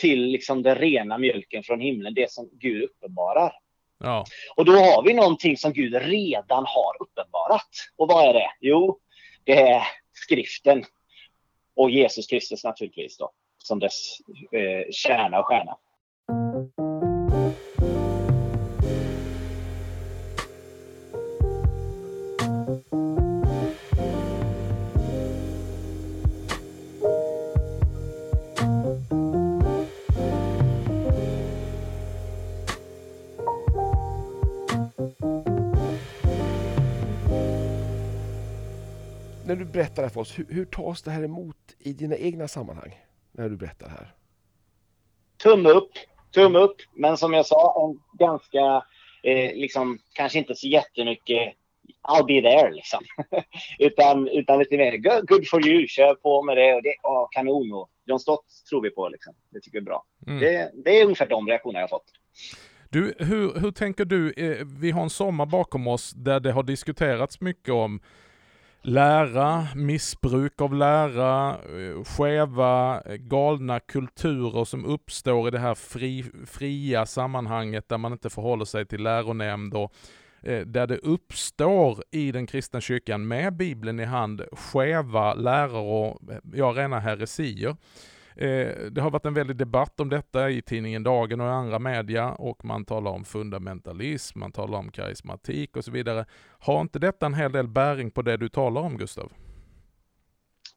till 0.00 0.22
liksom 0.22 0.62
den 0.62 0.74
rena 0.74 1.18
mjölken 1.18 1.62
från 1.62 1.80
himlen, 1.80 2.14
det 2.14 2.32
som 2.32 2.50
Gud 2.52 2.82
uppenbarar. 2.82 3.52
Ja. 3.98 4.24
Och 4.56 4.64
då 4.64 4.72
har 4.72 5.02
vi 5.02 5.14
någonting 5.14 5.56
som 5.56 5.72
Gud 5.72 5.94
redan 5.94 6.64
har 6.66 7.02
uppenbarat. 7.02 7.68
Och 7.96 8.08
vad 8.08 8.28
är 8.28 8.32
det? 8.32 8.50
Jo, 8.60 8.98
det 9.44 9.60
är 9.60 9.82
skriften. 10.12 10.84
Och 11.76 11.90
Jesus 11.90 12.26
Kristus 12.26 12.64
naturligtvis 12.64 13.16
då, 13.16 13.30
som 13.58 13.78
dess 13.78 14.18
eh, 14.52 14.90
kärna 14.90 15.40
och 15.40 15.46
stjärna. 15.46 15.76
När 39.48 39.56
du 39.56 39.64
berättar 39.64 39.94
det 39.94 40.02
här 40.02 40.08
för 40.08 40.20
oss, 40.20 40.38
hur, 40.38 40.46
hur 40.48 40.64
tas 40.64 41.02
det 41.02 41.10
här 41.10 41.22
emot 41.22 41.56
i 41.78 41.92
dina 41.92 42.16
egna 42.16 42.48
sammanhang? 42.48 42.98
När 43.32 43.48
du 43.48 43.56
berättar 43.56 43.88
här. 43.88 44.14
Tumme 45.42 45.68
upp, 45.68 45.90
tumme 46.34 46.58
upp. 46.58 46.76
Men 46.96 47.16
som 47.16 47.32
jag 47.32 47.46
sa, 47.46 47.88
en 47.88 48.18
ganska, 48.18 48.84
eh, 49.22 49.54
liksom, 49.54 49.98
kanske 50.12 50.38
inte 50.38 50.54
så 50.54 50.66
jättemycket 50.68 51.54
I'll 52.08 52.26
be 52.26 52.50
there 52.50 52.70
liksom. 52.70 53.00
utan, 53.78 54.28
utan 54.28 54.58
lite 54.58 54.76
mer 54.76 54.96
good, 54.96 55.28
good 55.28 55.48
for 55.48 55.68
you, 55.68 55.86
kör 55.86 56.14
på 56.14 56.42
med 56.42 56.56
det 56.56 56.74
och 56.74 56.82
det, 56.82 56.94
åh, 57.02 57.28
kanon 57.30 57.72
och 57.72 57.90
John 58.04 58.20
Stott 58.20 58.44
tror 58.70 58.82
vi 58.82 58.90
på 58.90 59.08
liksom. 59.08 59.34
Det 59.50 59.60
tycker 59.60 59.78
vi 59.78 59.82
är 59.82 59.84
bra. 59.84 60.04
Mm. 60.26 60.40
Det, 60.40 60.72
det 60.84 61.00
är 61.00 61.04
ungefär 61.04 61.26
de 61.26 61.48
reaktioner 61.48 61.80
jag 61.80 61.82
har 61.82 61.88
fått. 61.88 62.12
Du, 62.90 63.14
hur, 63.18 63.60
hur 63.60 63.70
tänker 63.70 64.04
du? 64.04 64.32
Eh, 64.32 64.66
Vi 64.80 64.90
har 64.90 65.02
en 65.02 65.10
sommar 65.10 65.46
bakom 65.46 65.86
oss 65.86 66.12
där 66.12 66.40
det 66.40 66.52
har 66.52 66.62
diskuterats 66.62 67.40
mycket 67.40 67.74
om 67.74 68.00
lära, 68.82 69.66
missbruk 69.74 70.60
av 70.60 70.74
lära, 70.74 71.50
eh, 71.50 72.04
skeva, 72.04 73.00
eh, 73.00 73.16
galna 73.16 73.80
kulturer 73.80 74.64
som 74.64 74.84
uppstår 74.84 75.48
i 75.48 75.50
det 75.50 75.58
här 75.58 75.74
fri, 75.74 76.24
fria 76.46 77.06
sammanhanget 77.06 77.88
där 77.88 77.98
man 77.98 78.12
inte 78.12 78.30
förhåller 78.30 78.64
sig 78.64 78.86
till 78.86 79.02
läronämnd 79.02 79.74
och 79.74 79.92
eh, 80.42 80.60
där 80.60 80.86
det 80.86 80.98
uppstår 80.98 82.02
i 82.10 82.32
den 82.32 82.46
kristna 82.46 82.80
kyrkan 82.80 83.28
med 83.28 83.56
Bibeln 83.56 84.00
i 84.00 84.04
hand 84.04 84.42
skeva 84.52 85.34
läror 85.34 86.10
och 86.10 86.20
ja, 86.54 86.72
rena 86.76 87.00
heresier. 87.00 87.76
Eh, 88.40 88.76
det 88.90 89.00
har 89.00 89.10
varit 89.10 89.24
en 89.24 89.34
väldig 89.34 89.56
debatt 89.56 90.00
om 90.00 90.08
detta 90.08 90.50
i 90.50 90.62
tidningen 90.62 91.02
Dagen 91.02 91.40
och 91.40 91.46
i 91.46 91.50
andra 91.50 91.78
media 91.78 92.32
och 92.32 92.64
man 92.64 92.84
talar 92.84 93.10
om 93.10 93.24
fundamentalism, 93.24 94.40
man 94.40 94.52
talar 94.52 94.78
om 94.78 94.90
karismatik 94.90 95.76
och 95.76 95.84
så 95.84 95.90
vidare. 95.90 96.26
Har 96.58 96.80
inte 96.80 96.98
detta 96.98 97.26
en 97.26 97.34
hel 97.34 97.52
del 97.52 97.68
bäring 97.68 98.10
på 98.10 98.22
det 98.22 98.36
du 98.36 98.48
talar 98.48 98.80
om 98.80 98.98
Gustav? 98.98 99.32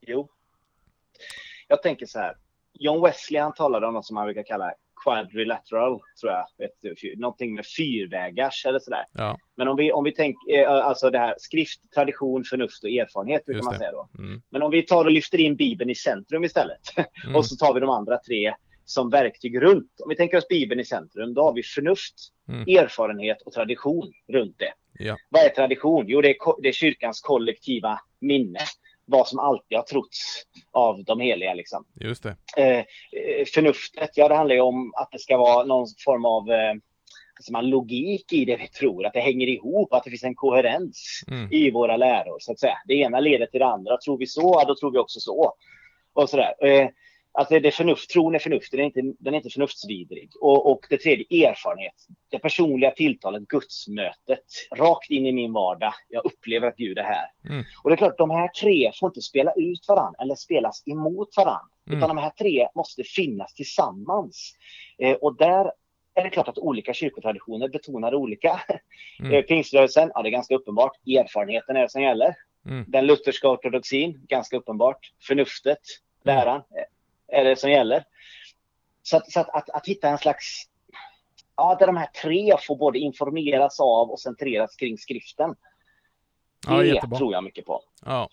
Jo. 0.01 0.30
Jag 1.68 1.84
tänker 1.84 2.06
så 2.06 2.20
här. 2.20 2.38
John 2.74 3.01
Wesley 3.01 3.41
han 3.41 3.53
talade 3.53 3.88
om 3.88 3.94
något 3.94 4.06
som 4.06 4.15
man 4.15 4.25
brukar 4.25 4.44
kalla 4.44 4.74
quadrilateral, 5.03 6.00
tror 6.22 6.31
jag. 6.31 6.46
Vet, 6.58 7.20
någonting 7.20 7.55
med 7.55 7.65
fyrvägars 7.77 8.65
eller 8.65 8.79
sådär. 8.79 9.05
Ja, 9.13 9.38
Men 9.58 9.67
om 9.67 9.75
vi, 9.77 9.91
om 9.91 10.03
vi 10.03 10.12
tänker, 10.12 10.60
eh, 10.60 10.70
alltså 10.72 11.10
det 11.10 11.17
här 11.20 11.36
skrift, 11.38 11.93
tradition, 11.96 12.43
förnuft 12.43 12.84
och 12.84 12.89
erfarenhet 12.89 13.46
brukar 13.46 13.63
man 13.63 13.77
säga 13.77 13.91
då. 13.91 14.10
mm. 14.17 14.41
Men 14.50 14.62
om 14.62 14.72
vi 14.72 14.81
tar 14.84 15.05
och 15.05 15.12
lyfter 15.12 15.39
in 15.39 15.55
Bibeln 15.55 15.89
i 15.89 15.96
centrum 15.96 16.43
istället. 16.43 16.81
Mm. 17.24 17.36
Och 17.36 17.46
så 17.46 17.55
tar 17.55 17.74
vi 17.74 17.79
de 17.79 17.89
andra 17.89 18.17
tre 18.17 18.53
som 18.86 19.10
verktyg 19.10 19.62
runt. 19.62 19.91
Om 20.03 20.10
vi 20.10 20.15
tänker 20.15 20.38
oss 20.38 20.48
Bibeln 20.48 20.81
i 20.81 20.86
centrum, 20.86 21.34
då 21.34 21.43
har 21.43 21.53
vi 21.53 21.63
förnuft, 21.63 22.13
Mm. 22.50 22.62
erfarenhet 22.77 23.41
och 23.41 23.53
tradition 23.53 24.13
runt 24.34 24.55
det. 24.60 24.74
Ja. 25.00 25.17
Vad 25.29 25.46
är 25.46 25.50
tradition? 25.50 26.05
Jo, 26.08 26.22
det 26.22 26.29
är, 26.29 26.62
det 26.62 26.67
är 26.67 26.74
kyrkans 26.74 27.22
kollektiva 27.22 28.00
minne. 28.22 28.60
Vad 29.12 29.27
som 29.27 29.39
alltid 29.39 29.77
har 29.77 29.84
trotts 29.84 30.44
av 30.72 31.03
de 31.03 31.20
heliga. 31.20 31.53
Liksom. 31.53 31.86
Just 32.00 32.24
det. 32.24 32.36
Eh, 32.58 32.77
eh, 32.77 33.46
förnuftet, 33.53 34.10
ja 34.15 34.27
det 34.27 34.36
handlar 34.36 34.56
ju 34.56 34.62
om 34.62 34.94
att 34.96 35.12
det 35.12 35.20
ska 35.20 35.38
vara 35.38 35.65
någon 35.65 35.88
form 36.06 36.25
av 36.25 36.51
eh, 36.51 36.74
alltså 37.36 37.51
man, 37.51 37.70
logik 37.70 38.34
i 38.34 38.46
det 38.46 38.56
vi 38.56 38.68
tror. 38.68 39.06
Att 39.06 39.13
det 39.13 39.20
hänger 39.20 39.48
ihop, 39.48 39.94
att 39.94 40.03
det 40.03 40.10
finns 40.10 40.24
en 40.24 40.36
koherens 40.36 41.24
Mm. 41.27 41.51
i 41.51 41.72
våra 41.72 41.98
läror. 41.98 42.38
Så 42.39 42.51
att 42.51 42.60
säga. 42.60 42.77
Det 42.88 42.94
ena 42.94 43.20
leder 43.20 43.46
till 43.46 43.60
det 43.60 43.65
andra. 43.65 43.98
Tror 43.98 44.18
vi 44.18 44.27
så, 44.27 44.63
då 44.68 44.75
tror 44.75 44.91
vi 44.91 44.98
också 44.98 45.20
så. 45.20 45.53
Och 46.13 46.30
sådär. 46.30 46.65
Eh, 46.65 46.88
att 47.34 47.50
det, 47.50 47.56
är 47.56 47.72
förnuft, 47.72 48.10
tron 48.10 48.36
är 48.36 48.40
förnuftig, 48.40 48.80
den 48.80 48.84
är 48.84 49.00
inte, 49.00 49.24
den 49.24 49.34
är 49.34 49.38
inte 49.38 49.50
förnuftsvidrig. 49.50 50.32
Och, 50.42 50.72
och 50.72 50.86
det 50.90 50.98
tredje, 50.98 51.50
erfarenhet. 51.50 51.94
Det 52.30 52.40
personliga 52.40 52.92
tilltalet, 52.92 53.48
gudsmötet. 53.48 54.46
Rakt 54.76 55.10
in 55.10 55.26
i 55.26 55.32
min 55.32 55.54
vardag. 55.54 55.94
Jag 56.10 56.26
upplever 56.26 56.68
att 56.68 56.78
Gud 56.78 56.98
är 56.98 57.04
här. 57.04 57.26
Mm. 57.50 57.64
Och 57.84 57.90
det 57.90 57.94
är 57.94 57.98
klart, 57.98 58.18
de 58.18 58.30
här 58.30 58.48
tre 58.48 58.92
får 59.00 59.10
inte 59.10 59.22
spela 59.22 59.54
ut 59.56 59.88
varandra 59.88 60.24
eller 60.24 60.36
spelas 60.36 60.84
emot 60.88 61.38
varandra. 61.38 61.68
Mm. 61.88 61.98
Utan 61.98 62.16
de 62.16 62.18
här 62.18 62.30
tre 62.30 62.68
måste 62.76 63.04
finnas 63.04 63.54
tillsammans. 63.54 64.54
Eh, 64.98 65.14
och 65.14 65.38
där 65.38 65.72
är 66.14 66.24
det 66.24 66.30
klart 66.30 66.48
att 66.48 66.58
olika 66.58 66.94
kyrkotraditioner 66.94 67.68
betonar 67.68 68.16
olika. 68.16 68.62
Mm. 69.20 69.34
Eh, 69.34 69.42
Pingströrelsen, 69.42 70.12
ja 70.14 70.22
det 70.22 70.30
är 70.30 70.32
ganska 70.32 70.56
uppenbart. 70.56 70.92
Erfarenheten 71.08 71.76
är 71.76 71.82
det 71.82 71.90
som 71.90 72.02
gäller. 72.02 72.36
Mm. 72.66 72.86
Den 72.88 73.06
lutherska 73.06 73.50
ortodoxin, 73.50 74.26
ganska 74.28 74.58
uppenbart. 74.58 75.12
Förnuftet, 75.28 75.80
läran, 76.24 76.56
eh, 76.56 76.84
är 77.32 77.44
det 77.44 77.56
som 77.56 77.72
gäller. 77.72 78.04
Så, 79.04 79.18
att, 79.18 79.32
så 79.32 79.40
att, 79.40 79.50
att, 79.50 79.70
att 79.70 79.88
hitta 79.88 80.10
en 80.10 80.18
slags... 80.18 80.64
Ja, 81.56 81.76
där 81.80 81.88
de 81.88 81.98
här 81.98 82.10
tre 82.22 82.58
får 82.68 82.76
både 82.76 83.00
informeras 83.00 83.80
av 83.80 84.12
och 84.12 84.20
centreras 84.20 84.76
kring 84.76 84.98
skriften. 84.98 85.56
Ja, 86.68 86.78
Det 86.78 86.88
jättebra. 86.88 87.18
tror 87.18 87.34
jag 87.34 87.44
mycket 87.44 87.66
på. 87.66 87.82
Ja. 88.06 88.30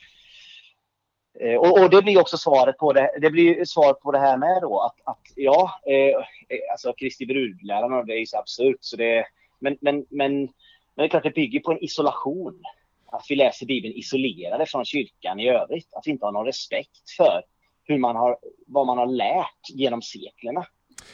Eh, 1.40 1.54
Och, 1.56 1.82
och 1.82 1.90
det 1.90 2.02
blir 2.02 2.20
också 2.20 2.38
svaret 2.38 2.78
på 2.78 2.92
det. 2.92 3.10
Det 3.20 3.30
blir 3.30 3.64
svaret 3.64 4.00
på 4.00 4.12
det 4.12 4.18
här 4.18 4.36
med 4.36 4.62
då 4.62 4.80
att, 4.80 4.96
att 5.04 5.22
ja, 5.36 5.80
eh, 5.86 5.94
eh, 5.94 6.72
alltså 6.72 6.92
Kristi 6.92 7.26
brudläran 7.26 8.06
det 8.06 8.12
är 8.14 8.18
ju 8.18 8.26
så 8.26 8.38
absurt 8.38 8.76
så 8.80 8.96
det. 8.96 9.26
Men, 9.58 9.78
men, 9.80 10.06
men, 10.10 10.40
men 10.40 10.48
det 10.96 11.04
är 11.04 11.08
klart 11.08 11.22
det 11.22 11.30
bygger 11.34 11.60
på 11.60 11.72
en 11.72 11.84
isolation. 11.84 12.62
Att 13.06 13.24
vi 13.28 13.36
läser 13.36 13.66
Bibeln 13.66 13.94
isolerade 13.94 14.66
från 14.66 14.84
kyrkan 14.84 15.40
i 15.40 15.48
övrigt. 15.48 15.94
Att 15.94 16.06
vi 16.06 16.10
inte 16.10 16.24
har 16.24 16.32
någon 16.32 16.46
respekt 16.46 17.10
för 17.16 17.42
hur 17.88 17.98
man 17.98 18.16
har, 18.16 18.38
vad 18.66 18.86
man 18.86 18.98
har 18.98 19.06
lärt 19.06 19.70
genom 19.74 20.02
seklerna. 20.02 20.66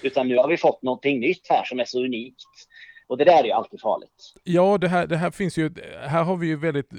Utan 0.02 0.28
nu 0.28 0.36
har 0.36 0.48
vi 0.48 0.56
fått 0.56 0.82
någonting 0.82 1.20
nytt 1.20 1.46
här 1.48 1.64
som 1.64 1.80
är 1.80 1.84
så 1.84 2.04
unikt. 2.04 2.44
Och 3.06 3.18
det 3.18 3.24
där 3.24 3.40
är 3.40 3.44
ju 3.44 3.50
alltid 3.50 3.80
farligt. 3.80 4.34
Ja, 4.44 4.78
det 4.78 4.88
här, 4.88 5.06
det 5.06 5.16
här 5.16 5.30
finns 5.30 5.58
ju, 5.58 5.70
här 6.08 6.24
har 6.24 6.36
vi 6.36 6.46
ju 6.46 6.56
väldigt 6.56 6.92
eh, 6.92 6.98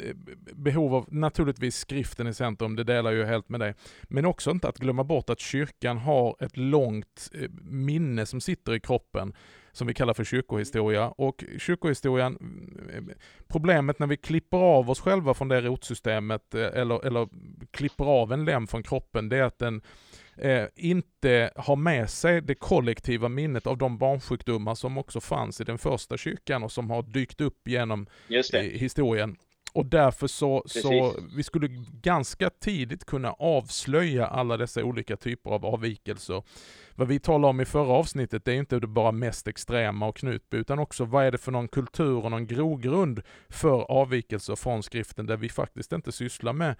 behov 0.53 0.95
av 0.95 1.05
naturligtvis 1.13 1.75
skriften 1.75 2.27
i 2.27 2.33
centrum, 2.33 2.75
det 2.75 2.83
delar 2.83 3.11
jag 3.11 3.19
ju 3.19 3.25
helt 3.25 3.49
med 3.49 3.59
dig. 3.59 3.73
Men 4.03 4.25
också 4.25 4.51
inte 4.51 4.67
att 4.67 4.77
glömma 4.77 5.03
bort 5.03 5.29
att 5.29 5.39
kyrkan 5.39 5.97
har 5.97 6.35
ett 6.39 6.57
långt 6.57 7.31
eh, 7.33 7.49
minne 7.61 8.25
som 8.25 8.41
sitter 8.41 8.73
i 8.73 8.79
kroppen 8.79 9.33
som 9.75 9.87
vi 9.87 9.93
kallar 9.93 10.13
för 10.13 10.23
kyrkohistoria. 10.23 11.07
Och 11.07 11.43
kyrkohistorien, 11.57 12.37
eh, 12.93 13.03
problemet 13.47 13.99
när 13.99 14.07
vi 14.07 14.17
klipper 14.17 14.57
av 14.57 14.89
oss 14.89 14.99
själva 14.99 15.33
från 15.33 15.47
det 15.47 15.61
rotsystemet 15.61 16.55
eh, 16.55 16.61
eller, 16.61 17.05
eller 17.05 17.29
klipper 17.71 18.05
av 18.05 18.33
en 18.33 18.45
lem 18.45 18.67
från 18.67 18.83
kroppen, 18.83 19.29
det 19.29 19.37
är 19.37 19.43
att 19.43 19.59
den 19.59 19.81
eh, 20.37 20.65
inte 20.75 21.51
har 21.55 21.75
med 21.75 22.09
sig 22.09 22.41
det 22.41 22.55
kollektiva 22.55 23.29
minnet 23.29 23.67
av 23.67 23.77
de 23.77 23.97
barnsjukdomar 23.97 24.75
som 24.75 24.97
också 24.97 25.21
fanns 25.21 25.61
i 25.61 25.63
den 25.63 25.77
första 25.77 26.17
kyrkan 26.17 26.63
och 26.63 26.71
som 26.71 26.89
har 26.89 27.03
dykt 27.03 27.41
upp 27.41 27.67
genom 27.67 28.07
eh, 28.53 28.61
historien. 28.61 29.37
Och 29.75 29.85
därför 29.85 30.27
så, 30.27 30.63
så 30.65 31.15
vi 31.35 31.43
skulle 31.43 31.67
ganska 32.01 32.49
tidigt 32.49 33.05
kunna 33.05 33.31
avslöja 33.31 34.27
alla 34.27 34.57
dessa 34.57 34.83
olika 34.83 35.17
typer 35.17 35.51
av 35.51 35.65
avvikelser. 35.65 36.43
Vad 36.95 37.07
vi 37.07 37.19
talar 37.19 37.49
om 37.49 37.61
i 37.61 37.65
förra 37.65 37.93
avsnittet 37.93 38.45
det 38.45 38.51
är 38.51 38.55
inte 38.55 38.79
bara 38.79 39.11
mest 39.11 39.47
extrema 39.47 40.07
och 40.07 40.17
Knutby 40.17 40.57
utan 40.57 40.79
också 40.79 41.05
vad 41.05 41.25
är 41.25 41.31
det 41.31 41.37
för 41.37 41.51
någon 41.51 41.67
kultur 41.67 42.25
och 42.25 42.31
någon 42.31 42.47
grogrund 42.47 43.21
för 43.49 43.91
avvikelser 43.91 44.55
från 44.55 44.83
skriften 44.83 45.25
där 45.25 45.37
vi 45.37 45.49
faktiskt 45.49 45.91
inte 45.91 46.11
sysslar 46.11 46.53
med 46.53 46.75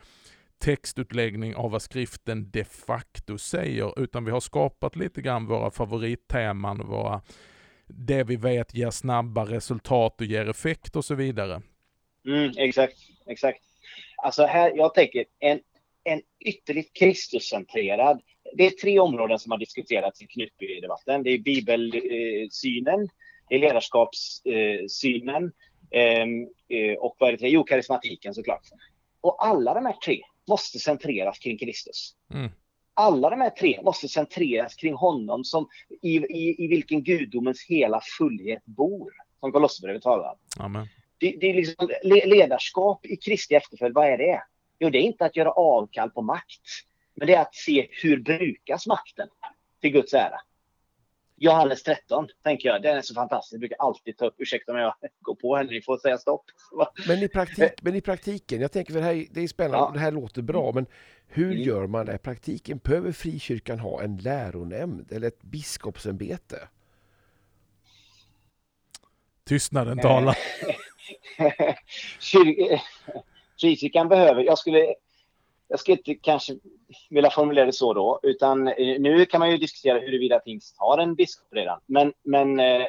textutläggning 0.59 1.55
av 1.55 1.71
vad 1.71 1.81
skriften 1.81 2.51
de 2.51 2.63
facto 2.63 3.37
säger 3.37 3.99
utan 3.99 4.25
vi 4.25 4.31
har 4.31 4.39
skapat 4.39 4.95
lite 4.95 5.21
grann 5.21 5.45
våra 5.45 5.71
favoritteman 5.71 6.87
våra 6.87 7.21
det 7.87 8.23
vi 8.23 8.35
vet 8.35 8.75
ger 8.75 8.91
snabba 8.91 9.45
resultat 9.45 10.21
och 10.21 10.27
ger 10.27 10.49
effekt 10.49 10.95
och 10.95 11.05
så 11.05 11.15
vidare. 11.15 11.61
Mm, 12.25 12.51
exakt, 12.57 12.97
exakt. 13.25 13.61
Alltså 14.17 14.43
här, 14.45 14.71
jag 14.75 14.93
tänker 14.93 15.25
en, 15.39 15.59
en 16.03 16.21
ytterligt 16.39 16.93
Kristuscentrerad. 16.93 18.21
Det 18.57 18.65
är 18.65 18.69
tre 18.69 18.99
områden 18.99 19.39
som 19.39 19.51
har 19.51 19.57
diskuterats 19.57 20.21
i 20.21 20.27
Knutby-debatten. 20.27 21.23
Det 21.23 21.29
är 21.29 21.37
bibelsynen, 21.37 23.09
det 23.49 23.55
är 23.55 23.59
ledarskapssynen, 23.59 25.51
Ehm, 25.91 26.41
eh, 26.67 26.97
och 26.99 27.15
vad 27.19 27.29
är 27.29 27.33
det 27.33 27.37
tre? 27.37 27.49
Jo, 27.49 27.63
karismatiken 27.63 28.33
såklart. 28.33 28.61
Och 29.21 29.45
alla 29.45 29.73
de 29.73 29.85
här 29.85 29.95
tre 30.05 30.21
måste 30.49 30.79
centreras 30.79 31.39
kring 31.39 31.57
Kristus. 31.57 32.15
Mm. 32.33 32.51
Alla 32.93 33.29
de 33.29 33.41
här 33.41 33.49
tre 33.49 33.79
måste 33.83 34.07
centreras 34.07 34.75
kring 34.75 34.93
honom 34.93 35.43
som 35.43 35.67
i, 36.01 36.15
i, 36.15 36.65
i 36.65 36.67
vilken 36.67 37.03
gudomens 37.03 37.65
hela 37.69 38.01
fullhet 38.17 38.65
bor. 38.65 39.11
Som 39.39 39.51
Kolosserbrevet 39.51 40.01
talar 40.01 40.29
om. 40.29 40.37
Amen. 40.65 40.87
Det, 41.17 41.37
det 41.39 41.49
är 41.49 41.53
liksom 41.53 41.89
ledarskap 42.03 43.05
i 43.05 43.15
Kristi 43.15 43.55
efterföljd, 43.55 43.95
vad 43.95 44.07
är 44.07 44.17
det? 44.17 44.43
Jo, 44.79 44.89
det 44.89 44.97
är 44.97 45.01
inte 45.01 45.25
att 45.25 45.35
göra 45.35 45.51
avkall 45.51 46.09
på 46.09 46.21
makt. 46.21 46.61
Men 47.15 47.27
det 47.27 47.33
är 47.33 47.41
att 47.41 47.55
se 47.55 47.87
hur 47.91 48.19
brukas 48.19 48.87
makten 48.87 49.27
till 49.81 49.91
Guds 49.91 50.13
ära. 50.13 50.39
Johannes 51.37 51.83
13, 51.83 52.27
tänker 52.43 52.69
jag. 52.69 52.81
Den 52.81 52.97
är 52.97 53.01
så 53.01 53.13
fantastisk. 53.13 53.53
Jag 53.53 53.59
brukar 53.59 53.77
alltid 53.79 54.17
ta 54.17 54.25
upp, 54.25 54.35
ursäkta 54.37 54.71
om 54.71 54.77
jag 54.77 54.95
går 55.21 55.35
på 55.35 55.55
henne, 55.55 55.71
ni 55.71 55.81
får 55.81 55.97
säga 55.97 56.17
stopp. 56.17 56.45
Men 57.07 57.23
i, 57.23 57.27
praktik, 57.27 57.71
men 57.81 57.95
i 57.95 58.01
praktiken, 58.01 58.61
jag 58.61 58.71
tänker 58.71 58.93
för 58.93 58.99
det 58.99 59.05
här 59.05 59.25
det 59.31 59.41
är 59.41 59.47
spännande, 59.47 59.77
ja. 59.77 59.91
det 59.93 59.99
här 59.99 60.11
låter 60.11 60.41
bra, 60.41 60.71
men 60.71 60.85
hur 61.27 61.51
mm. 61.51 61.63
gör 61.63 61.87
man 61.87 62.05
det 62.05 62.15
i 62.15 62.17
praktiken? 62.17 62.77
Behöver 62.83 63.11
frikyrkan 63.11 63.79
ha 63.79 64.03
en 64.03 64.17
läronämnd 64.17 65.11
eller 65.11 65.27
ett 65.27 65.41
biskopsämbete? 65.41 66.67
Tystnaden 69.43 69.99
talar. 69.99 70.37
Frikyrkan 73.59 74.09
behöver, 74.09 74.43
jag 74.43 74.57
skulle 74.57 74.95
jag 75.67 75.79
ska 75.79 75.91
inte 75.91 76.15
kanske 76.15 76.53
vilja 77.09 77.29
formulera 77.29 77.65
det 77.65 77.73
så 77.73 77.93
då, 77.93 78.19
utan 78.23 78.67
eh, 78.67 78.99
nu 78.99 79.25
kan 79.25 79.39
man 79.39 79.51
ju 79.51 79.57
diskutera 79.57 79.99
huruvida 79.99 80.39
Pingst 80.39 80.75
har 80.77 80.97
en 80.97 81.15
biskop 81.15 81.47
redan. 81.51 81.79
Men, 81.85 82.13
men 82.23 82.59
eh, 82.59 82.85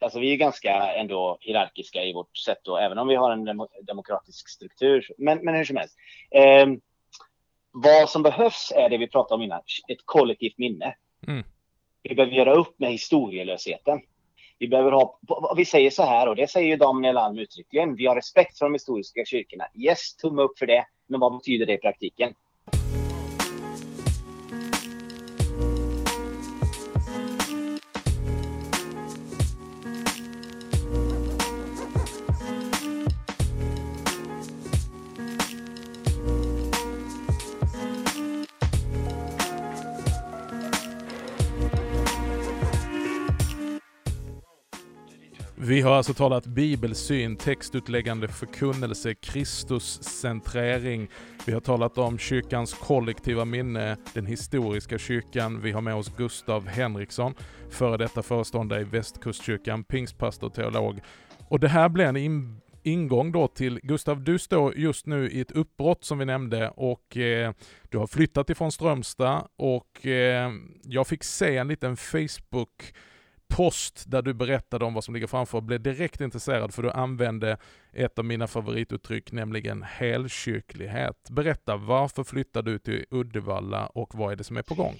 alltså 0.00 0.20
vi 0.20 0.32
är 0.32 0.36
ganska 0.36 0.94
ändå 0.94 1.38
hierarkiska 1.40 2.04
i 2.04 2.12
vårt 2.12 2.36
sätt 2.36 2.58
då, 2.62 2.76
även 2.76 2.98
om 2.98 3.08
vi 3.08 3.14
har 3.14 3.32
en 3.32 3.66
demokratisk 3.82 4.48
struktur. 4.48 5.12
Men, 5.18 5.38
men 5.38 5.54
hur 5.54 5.64
som 5.64 5.76
helst. 5.76 5.96
Eh, 6.30 6.66
vad 7.70 8.10
som 8.10 8.22
behövs 8.22 8.72
är 8.76 8.88
det 8.88 8.98
vi 8.98 9.08
pratade 9.08 9.34
om 9.34 9.42
innan, 9.42 9.60
ett 9.88 10.02
kollektivt 10.04 10.58
minne. 10.58 10.94
Mm. 11.26 11.44
Vi 12.02 12.14
behöver 12.14 12.36
göra 12.36 12.54
upp 12.54 12.78
med 12.78 12.92
historielösheten. 12.92 14.00
Vi 14.58 14.68
behöver 14.68 14.92
ha, 14.92 15.18
vi 15.56 15.64
säger 15.64 15.90
så 15.90 16.02
här, 16.02 16.28
och 16.28 16.36
det 16.36 16.50
säger 16.50 16.68
ju 16.68 16.76
Daniel 16.76 17.16
Alm 17.16 17.38
uttryckligen, 17.38 17.94
vi 17.94 18.06
har 18.06 18.14
respekt 18.14 18.58
för 18.58 18.66
de 18.66 18.72
historiska 18.72 19.24
kyrkorna. 19.24 19.64
Yes, 19.74 20.16
tumme 20.16 20.42
upp 20.42 20.58
för 20.58 20.66
det. 20.66 20.84
Men 21.06 21.20
vad 21.20 21.32
betyder 21.32 21.66
det 21.66 21.74
i 21.74 21.78
praktiken? 21.78 22.34
Vi 45.68 45.80
har 45.80 45.94
alltså 45.94 46.14
talat 46.14 46.46
bibelsyn, 46.46 47.36
textutläggande 47.36 48.28
förkunnelse, 48.28 49.14
Kristuscentrering. 49.14 51.08
Vi 51.46 51.52
har 51.52 51.60
talat 51.60 51.98
om 51.98 52.18
kyrkans 52.18 52.74
kollektiva 52.74 53.44
minne, 53.44 53.96
den 54.14 54.26
historiska 54.26 54.98
kyrkan. 54.98 55.60
Vi 55.60 55.72
har 55.72 55.80
med 55.80 55.94
oss 55.94 56.12
Gustav 56.16 56.66
Henriksson, 56.66 57.34
före 57.70 57.96
detta 57.96 58.22
föreståndare 58.22 58.80
i 58.80 58.84
Västkustkyrkan, 58.84 59.84
pingstpastor, 59.84 60.46
och 60.46 60.54
teolog. 60.54 61.00
Och 61.48 61.60
det 61.60 61.68
här 61.68 61.88
blir 61.88 62.04
en 62.04 62.16
in 62.16 62.60
ingång 62.82 63.32
då 63.32 63.48
till, 63.48 63.80
Gustav, 63.82 64.24
du 64.24 64.38
står 64.38 64.76
just 64.76 65.06
nu 65.06 65.30
i 65.30 65.40
ett 65.40 65.50
uppbrott 65.50 66.04
som 66.04 66.18
vi 66.18 66.24
nämnde 66.24 66.68
och 66.68 67.16
eh, 67.16 67.52
du 67.88 67.98
har 67.98 68.06
flyttat 68.06 68.50
ifrån 68.50 68.72
Strömstad 68.72 69.48
och 69.56 70.06
eh, 70.06 70.52
jag 70.82 71.06
fick 71.06 71.24
se 71.24 71.56
en 71.56 71.68
liten 71.68 71.96
Facebook 71.96 72.92
post 73.48 74.04
där 74.06 74.22
du 74.22 74.34
berättade 74.34 74.84
om 74.84 74.94
vad 74.94 75.04
som 75.04 75.14
ligger 75.14 75.26
framför 75.26 75.58
och 75.58 75.64
blev 75.64 75.82
direkt 75.82 76.20
intresserad 76.20 76.74
för 76.74 76.82
du 76.82 76.90
använde 76.90 77.58
ett 77.92 78.18
av 78.18 78.24
mina 78.24 78.46
favorituttryck, 78.46 79.32
nämligen 79.32 79.82
helkyrklighet. 79.82 81.30
Berätta, 81.30 81.76
varför 81.76 82.24
flyttade 82.24 82.70
du 82.70 82.78
till 82.78 83.04
Uddevalla 83.10 83.86
och 83.86 84.14
vad 84.14 84.32
är 84.32 84.36
det 84.36 84.44
som 84.44 84.56
är 84.56 84.62
på 84.62 84.74
gång? 84.74 84.94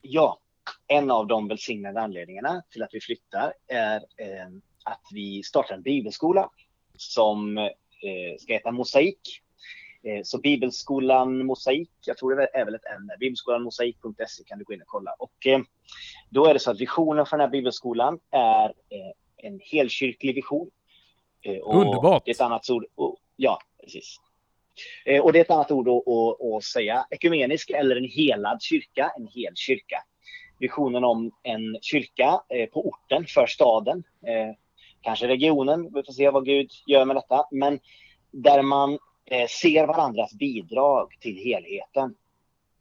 Ja, 0.00 0.38
en 0.86 1.10
av 1.10 1.26
de 1.26 1.48
välsignade 1.48 2.00
anledningarna 2.00 2.62
till 2.70 2.82
att 2.82 2.90
vi 2.94 3.00
flyttar 3.00 3.52
är 3.66 3.96
eh, 3.96 4.46
att 4.84 5.02
vi 5.12 5.42
startar 5.42 5.74
en 5.74 5.82
bibelskola 5.82 6.50
som 6.96 7.58
eh, 7.58 7.72
ska 8.38 8.52
heta 8.52 8.70
Mosaik 8.70 9.42
så 10.24 10.38
Bibelskolan 10.38 11.46
Mosaik, 11.46 11.90
jag 12.06 12.16
tror 12.18 12.36
det 12.36 12.48
är 12.54 12.64
väl 12.64 12.74
ett 12.74 12.84
N, 12.84 13.10
bibelskolanmosaik.se 13.20 14.44
kan 14.46 14.58
du 14.58 14.64
gå 14.64 14.72
in 14.72 14.80
och 14.80 14.86
kolla. 14.86 15.14
Och 15.18 15.46
eh, 15.46 15.60
då 16.30 16.46
är 16.46 16.54
det 16.54 16.60
så 16.60 16.70
att 16.70 16.80
visionen 16.80 17.26
för 17.26 17.36
den 17.36 17.44
här 17.44 17.50
bibelskolan 17.50 18.18
är 18.30 18.64
eh, 18.64 19.12
en 19.36 19.60
helkyrklig 19.62 20.34
vision. 20.34 20.70
Och 21.62 21.80
Underbart! 21.80 22.24
Det 22.24 22.30
är 22.30 22.34
ett 22.34 22.40
annat 22.40 22.70
ord, 22.70 22.84
och, 22.94 23.16
ja 23.36 23.58
precis. 23.82 24.16
Och 25.22 25.32
det 25.32 25.38
är 25.38 25.44
ett 25.44 25.50
annat 25.50 25.70
ord 25.70 25.88
att, 25.88 26.46
att 26.56 26.64
säga 26.64 27.06
ekumenisk 27.10 27.70
eller 27.70 27.96
en 27.96 28.08
helad 28.08 28.62
kyrka, 28.62 29.12
en 29.16 29.26
hel 29.26 29.52
kyrka. 29.56 30.04
Visionen 30.58 31.04
om 31.04 31.30
en 31.42 31.78
kyrka 31.82 32.40
på 32.72 32.88
orten, 32.88 33.26
för 33.28 33.46
staden, 33.46 34.04
kanske 35.00 35.28
regionen, 35.28 35.84
vi 35.84 36.02
får 36.02 36.12
se 36.12 36.30
vad 36.30 36.44
Gud 36.44 36.70
gör 36.86 37.04
med 37.04 37.16
detta, 37.16 37.46
men 37.50 37.80
där 38.30 38.62
man 38.62 38.98
eh, 39.30 39.46
ser 39.48 39.86
varandras 39.86 40.32
bidrag 40.34 41.16
till 41.20 41.36
helheten. 41.36 42.14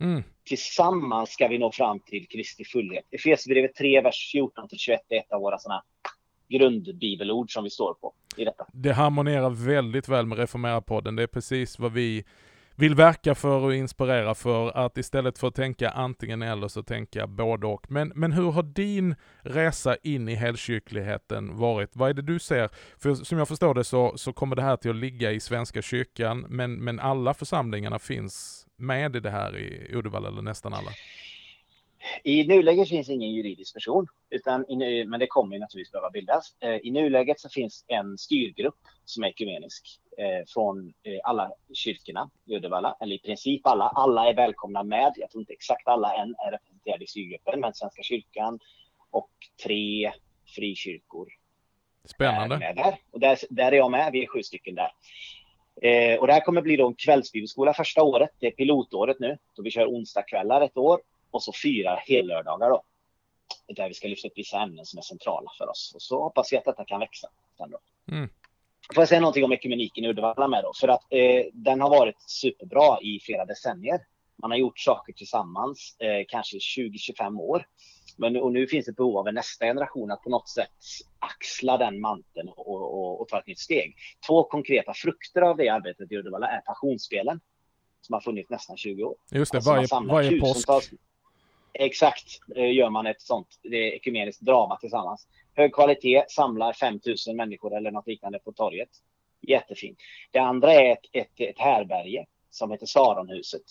Mm. 0.02 0.24
Tillsammans 0.44 1.30
ska 1.30 1.48
vi 1.48 1.58
nå 1.58 1.72
fram 1.72 2.00
till 2.00 2.28
Kristi 2.28 2.66
fullhet. 2.66 3.06
Efesierbrevet 3.12 3.76
3, 3.76 4.02
vers 4.02 4.34
14-21 4.36 4.98
är 5.10 5.18
ett 5.18 5.32
av 5.32 5.42
våra 5.42 5.58
sådana 5.58 5.84
grundbibelord 6.50 7.54
som 7.54 7.64
vi 7.64 7.70
står 7.70 7.94
på 7.94 8.14
i 8.38 8.46
detta. 8.46 8.66
Det 8.74 8.92
harmonerar 8.92 9.50
väldigt 9.50 10.10
väl 10.10 10.26
med 10.26 10.38
Reformera-podden. 10.38 11.16
Det 11.16 11.24
är 11.24 11.28
precis 11.28 11.80
vad 11.80 11.94
vi 11.94 12.26
vill 12.76 12.96
verka 12.96 13.36
för 13.36 13.60
och 13.60 13.76
inspirera 13.76 14.36
för 14.36 14.78
att 14.78 14.98
istället 14.98 15.38
för 15.38 15.48
att 15.48 15.56
tänka 15.56 15.90
antingen 15.90 16.42
eller 16.42 16.68
så 16.68 16.84
tänka 16.84 17.28
både 17.28 17.68
och. 17.68 17.92
Men, 17.92 18.12
men 18.16 18.32
hur 18.32 18.52
har 18.52 18.64
din 18.64 19.16
resa 19.42 19.96
in 20.04 20.30
i 20.30 20.36
helkyrkligheten 20.36 21.58
varit? 21.58 21.90
Vad 21.94 22.10
är 22.10 22.14
det 22.14 22.22
du 22.22 22.40
ser? 22.40 22.70
För 22.98 23.14
som 23.14 23.38
jag 23.38 23.48
förstår 23.48 23.74
det 23.74 23.84
så, 23.84 24.18
så 24.18 24.34
kommer 24.34 24.56
det 24.56 24.62
här 24.62 24.78
till 24.78 24.92
att 24.92 24.98
ligga 24.98 25.32
i 25.32 25.40
Svenska 25.40 25.82
kyrkan, 25.82 26.46
men, 26.50 26.84
men 26.84 27.00
alla 27.00 27.34
församlingarna 27.34 28.00
finns 28.00 28.68
med 28.78 29.16
i 29.16 29.20
det 29.20 29.30
här 29.30 29.58
i 29.58 29.96
Uddevalla, 29.96 30.28
eller 30.28 30.42
nästan 30.42 30.74
alla. 30.74 30.92
I 32.24 32.48
nuläget 32.48 32.90
finns 32.90 33.10
ingen 33.10 33.32
juridisk 33.32 33.74
person, 33.74 34.08
utan 34.30 34.70
i, 34.70 35.06
men 35.06 35.20
det 35.20 35.28
kommer 35.28 35.60
naturligtvis 35.60 35.92
behöva 35.92 36.10
bildas. 36.10 36.56
Eh, 36.60 36.76
I 36.76 36.92
nuläget 36.92 37.40
så 37.40 37.50
finns 37.50 37.86
en 37.88 38.18
styrgrupp 38.18 38.80
som 39.06 39.24
är 39.24 39.28
ekumenisk 39.28 40.01
från 40.54 40.94
eh, 41.04 41.20
alla 41.24 41.52
kyrkorna 41.74 42.30
i 42.46 42.56
Uddevalla, 42.56 42.96
eller 43.00 43.16
i 43.16 43.20
princip 43.20 43.68
alla. 43.68 43.84
Alla 43.84 44.30
är 44.30 44.34
välkomna 44.34 44.84
med. 44.84 45.14
Jag 45.16 45.32
tror 45.32 45.42
inte 45.42 45.54
exakt 45.54 45.88
alla 45.88 46.14
än 46.14 46.36
är 46.48 46.52
representerade 46.52 47.04
i 47.04 47.08
styrgruppen, 47.08 47.60
men 47.60 47.74
Svenska 47.74 48.04
kyrkan 48.04 48.60
och 49.10 49.32
tre 49.64 50.12
frikyrkor. 50.56 51.28
Spännande. 52.06 52.56
Är 52.56 52.74
där. 52.74 52.98
Och 53.12 53.20
där, 53.20 53.38
där 53.50 53.72
är 53.72 53.76
jag 53.76 53.92
med. 53.92 54.12
Vi 54.12 54.24
är 54.24 54.28
sju 54.28 54.44
stycken 54.44 54.76
där. 54.76 54.92
Eh, 55.82 56.20
och 56.20 56.28
det 56.28 56.34
här 56.34 56.42
kommer 56.42 56.62
bli 56.62 56.76
då 56.76 56.88
en 56.88 56.96
kvällsbibelskola 56.96 57.74
första 57.74 58.04
året. 58.04 58.30
Det 58.40 58.48
är 58.48 58.52
pilotåret 58.52 59.20
nu. 59.20 59.38
Då 59.56 59.64
vi 59.64 59.72
kör 59.72 59.88
onsdagskvällar 59.88 60.62
ett 60.62 60.78
år 60.78 61.02
och 61.32 61.44
så 61.44 61.54
fyra 61.64 61.96
hellördagar 61.96 62.70
då. 62.70 62.84
Där 63.68 63.88
vi 63.88 63.94
ska 63.94 64.08
lyfta 64.08 64.28
upp 64.28 64.34
vissa 64.36 64.62
ämnen 64.62 64.86
som 64.86 64.98
är 64.98 65.02
centrala 65.02 65.52
för 65.58 65.70
oss. 65.70 65.92
Och 65.96 66.02
så 66.02 66.24
hoppas 66.24 66.54
vi 66.54 66.58
att 66.58 66.66
detta 66.66 66.86
kan 66.86 67.00
växa. 67.00 67.30
Sen 67.58 67.70
då. 67.70 67.80
Mm. 68.12 68.30
Får 68.96 69.02
jag 69.02 69.10
säga 69.10 69.22
någonting 69.22 69.44
om 69.44 69.52
ekumeniken 69.52 70.04
i 70.04 70.10
Uddevalla 70.10 70.48
med 70.48 70.64
då? 70.64 70.72
För 70.80 70.88
att 70.88 71.04
eh, 71.10 71.46
den 71.54 71.82
har 71.82 71.90
varit 71.90 72.22
superbra 72.22 73.02
i 73.02 73.20
flera 73.20 73.46
decennier. 73.46 74.00
Man 74.42 74.52
har 74.52 74.58
gjort 74.58 74.80
saker 74.80 75.14
tillsammans, 75.14 75.96
eh, 76.00 76.26
kanske 76.28 76.58
20-25 76.58 77.40
år. 77.40 77.66
Men 78.18 78.38
och 78.38 78.52
nu 78.52 78.68
finns 78.68 78.86
det 78.86 78.96
behov 78.96 79.18
av 79.18 79.28
en 79.28 79.36
nästa 79.36 79.66
generation 79.66 80.12
att 80.12 80.24
på 80.24 80.30
något 80.30 80.50
sätt 80.50 80.70
axla 81.20 81.78
den 81.78 82.02
manteln 82.02 82.50
och, 82.50 82.68
och, 82.68 83.22
och, 83.22 83.28
ta 83.28 83.40
ett 83.40 83.48
nytt 83.48 83.60
steg. 83.60 83.96
Två 84.28 84.44
konkreta 84.44 84.94
frukter 84.94 85.42
av 85.42 85.58
det 85.58 85.70
arbetet 85.70 86.12
i 86.12 86.16
Uddevalla 86.16 86.48
är 86.48 86.62
passionsspelen 86.62 87.40
som 88.02 88.14
har 88.14 88.22
funnits 88.22 88.50
nästan 88.50 88.78
20 88.78 89.04
år. 89.04 89.16
Just 89.32 89.52
det, 89.52 89.58
alltså 89.58 89.72
varje, 89.72 90.08
varje 90.08 90.40
påsk. 90.40 90.70
Exakt, 91.74 92.40
gör 92.56 92.90
man 92.90 93.08
ett 93.08 93.22
sånt 93.22 93.60
det 93.64 93.96
ekumeniskt 93.96 94.42
drama 94.42 94.78
tillsammans. 94.78 95.28
Hög 95.56 95.74
kvalitet, 95.74 96.26
samlar 96.30 96.74
5000 96.74 97.36
människor 97.36 97.78
eller 97.78 97.92
något 97.92 98.08
liknande 98.08 98.40
på 98.40 98.52
torget. 98.52 98.90
Jättefint. 99.42 99.98
Det 100.32 100.40
andra 100.40 100.74
är 100.74 100.92
ett, 100.92 101.06
ett, 101.12 101.40
ett 101.40 101.60
härberge 101.60 102.26
som 102.50 102.72
heter 102.72 102.86
Saronhuset. 102.86 103.62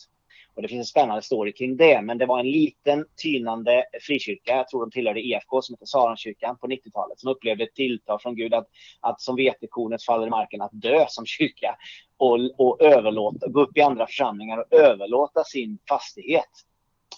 Och 0.55 0.63
det 0.63 0.69
finns 0.69 0.81
en 0.81 0.85
spännande 0.85 1.23
story 1.23 1.53
kring 1.53 1.77
det, 1.77 2.03
men 2.03 2.19
det 2.19 2.27
var 2.27 2.41
en 2.41 2.51
liten 2.51 3.07
tynande 3.23 3.85
frikyrka, 4.01 4.57
jag 4.57 4.69
tror 4.69 4.81
de 4.81 4.91
tillhörde 4.91 5.21
EFK, 5.21 5.63
som 5.63 5.75
heter 5.75 5.87
Saronkyrkan 5.87 6.59
på 6.59 6.67
90-talet, 6.67 7.21
som 7.21 7.31
upplevde 7.31 7.65
ett 7.65 7.75
tilltal 7.75 8.19
från 8.21 8.37
Gud 8.37 8.55
att, 8.55 8.69
att 9.01 9.21
som 9.21 9.37
vetekornet 9.37 10.05
faller 10.05 10.27
i 10.27 10.31
marken, 10.31 10.61
att 10.61 10.71
dö 10.73 11.07
som 11.09 11.27
kyrka 11.27 11.77
och, 12.17 12.39
och 12.59 12.83
överlåta, 12.83 13.49
gå 13.49 13.61
upp 13.61 13.77
i 13.77 13.81
andra 13.81 14.07
församlingar 14.07 14.59
och 14.59 14.73
överlåta 14.73 15.45
sin 15.45 15.79
fastighet 15.89 16.51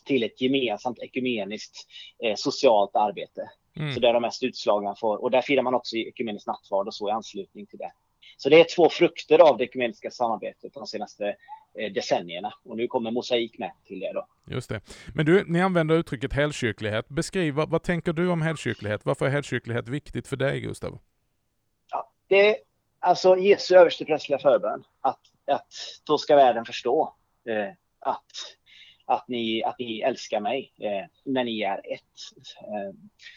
till 0.05 0.23
ett 0.23 0.41
gemensamt 0.41 0.99
ekumeniskt 0.99 1.77
eh, 2.25 2.35
socialt 2.37 2.97
arbete. 2.97 3.51
Mm. 3.77 3.95
Så 3.95 4.01
där 4.01 4.13
de 4.13 4.23
mest 4.23 4.43
utslagna 4.43 4.95
får, 4.95 5.23
och 5.23 5.31
där 5.31 5.43
firar 5.43 5.63
man 5.63 5.75
också 5.75 5.97
ekumenisk 5.97 6.47
nattvard 6.47 6.87
och 6.87 6.95
så 6.95 7.09
i 7.09 7.13
anslutning 7.13 7.67
till 7.67 7.79
det. 7.79 7.93
Så 8.37 8.49
det 8.49 8.61
är 8.61 8.67
två 8.77 8.89
frukter 8.89 9.39
av 9.39 9.59
det 9.59 9.65
ekumeniska 9.65 10.11
samarbetet 10.11 10.75
de 10.75 10.87
senaste 10.87 11.37
eh, 11.79 11.93
decennierna. 11.93 12.55
Och 12.65 12.77
nu 12.77 12.87
kommer 12.87 13.11
mosaik 13.11 13.59
med 13.59 13.73
till 13.85 14.01
det 14.01 14.13
då. 14.13 14.27
Just 14.47 14.69
det. 14.69 14.81
Men 15.15 15.27
du, 15.27 15.45
ni 15.47 15.61
använder 15.61 15.95
uttrycket 15.95 16.33
helkyrklighet. 16.33 17.09
Beskriv, 17.09 17.55
vad, 17.55 17.71
vad 17.71 17.83
tänker 17.83 18.13
du 18.13 18.29
om 18.29 18.43
helkyrklighet? 18.43 19.05
Varför 19.05 19.27
är 19.27 19.31
helkyrklighet 19.31 19.89
viktigt 19.89 20.29
för 20.29 20.37
dig, 20.37 20.61
Gustav? 20.61 20.99
Ja, 21.91 22.11
det 22.27 22.51
är 22.51 22.57
alltså 23.01 23.37
Jesu 23.37 23.75
översteprästliga 23.75 24.39
förbön. 24.39 24.85
Att, 25.01 25.21
att 25.47 25.73
då 26.07 26.19
ska 26.19 26.37
världen 26.37 26.65
förstå 26.65 27.15
eh, 27.49 27.75
att 28.01 28.33
att 29.13 29.29
ni, 29.29 29.63
att 29.63 29.79
ni 29.79 30.01
älskar 30.01 30.41
mig 30.41 30.73
eh, 30.81 31.07
när 31.25 31.45
ni 31.45 31.63
är 31.63 31.79
ett. 31.79 32.03
Eh, 32.61 32.95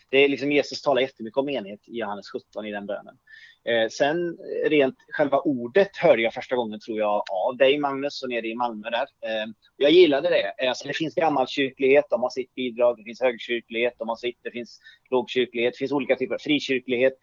det 0.10 0.18
är 0.18 0.30
liksom 0.30 0.52
Jesus 0.52 0.82
talar 0.82 1.02
jättemycket 1.02 1.38
om 1.38 1.50
enhet 1.50 1.80
i 1.88 1.98
Johannes 1.98 2.30
17 2.30 2.66
i 2.66 2.72
den 2.72 2.86
bönen. 2.86 3.18
Eh, 3.66 3.90
sen 3.90 4.38
rent 4.66 4.96
själva 5.10 5.40
ordet 5.40 5.98
hörde 5.98 6.22
jag 6.22 6.34
första 6.34 6.56
gången 6.56 6.80
tror 6.80 7.00
jag 7.00 7.24
av 7.32 7.58
dig 7.58 7.80
Magnus 7.80 8.24
och 8.24 8.30
nere 8.30 8.48
i 8.48 8.56
Malmö 8.56 8.90
där. 8.90 9.02
Eh, 9.02 9.48
jag 9.78 9.92
gillade 9.92 10.30
det. 10.30 10.68
Alltså, 10.68 10.88
det 10.88 10.94
finns 10.94 11.16
gammalkyrklighet, 11.16 12.06
de 12.10 12.22
har 12.22 12.30
sitt 12.30 12.56
bidrag. 12.56 12.98
Det 12.98 13.04
finns 13.04 13.22
högkyrklighet, 13.22 13.94
de 13.98 14.10
har 14.10 14.16
sitt. 14.16 14.40
Det 14.42 14.52
finns 14.52 14.80
lågkyrklighet, 15.10 15.74
det 15.74 15.78
finns 15.78 15.92
olika 15.92 16.16
typer 16.16 16.36
av 16.36 16.40
frikyrklighet. 16.40 17.14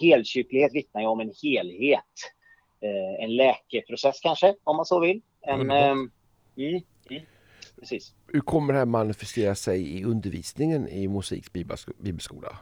Helkyrklighet 0.00 0.74
vittnar 0.74 1.00
ju 1.00 1.06
om 1.06 1.20
en 1.20 1.32
helhet. 1.42 2.14
Eh, 2.80 3.24
en 3.24 3.36
läkeprocess 3.36 4.20
kanske, 4.20 4.54
om 4.64 4.76
man 4.76 4.86
så 4.86 5.00
vill. 5.00 5.22
En, 5.40 5.60
mm, 5.60 6.10
mm 6.56 6.80
precis. 7.84 8.14
Hur 8.26 8.40
kommer 8.40 8.72
det 8.72 8.78
här 8.78 8.86
manifestera 8.86 9.54
sig 9.54 9.98
i 9.98 10.04
undervisningen 10.04 10.88
i 10.88 11.08
Mosaiks 11.08 11.52
bibelskola? 11.98 12.58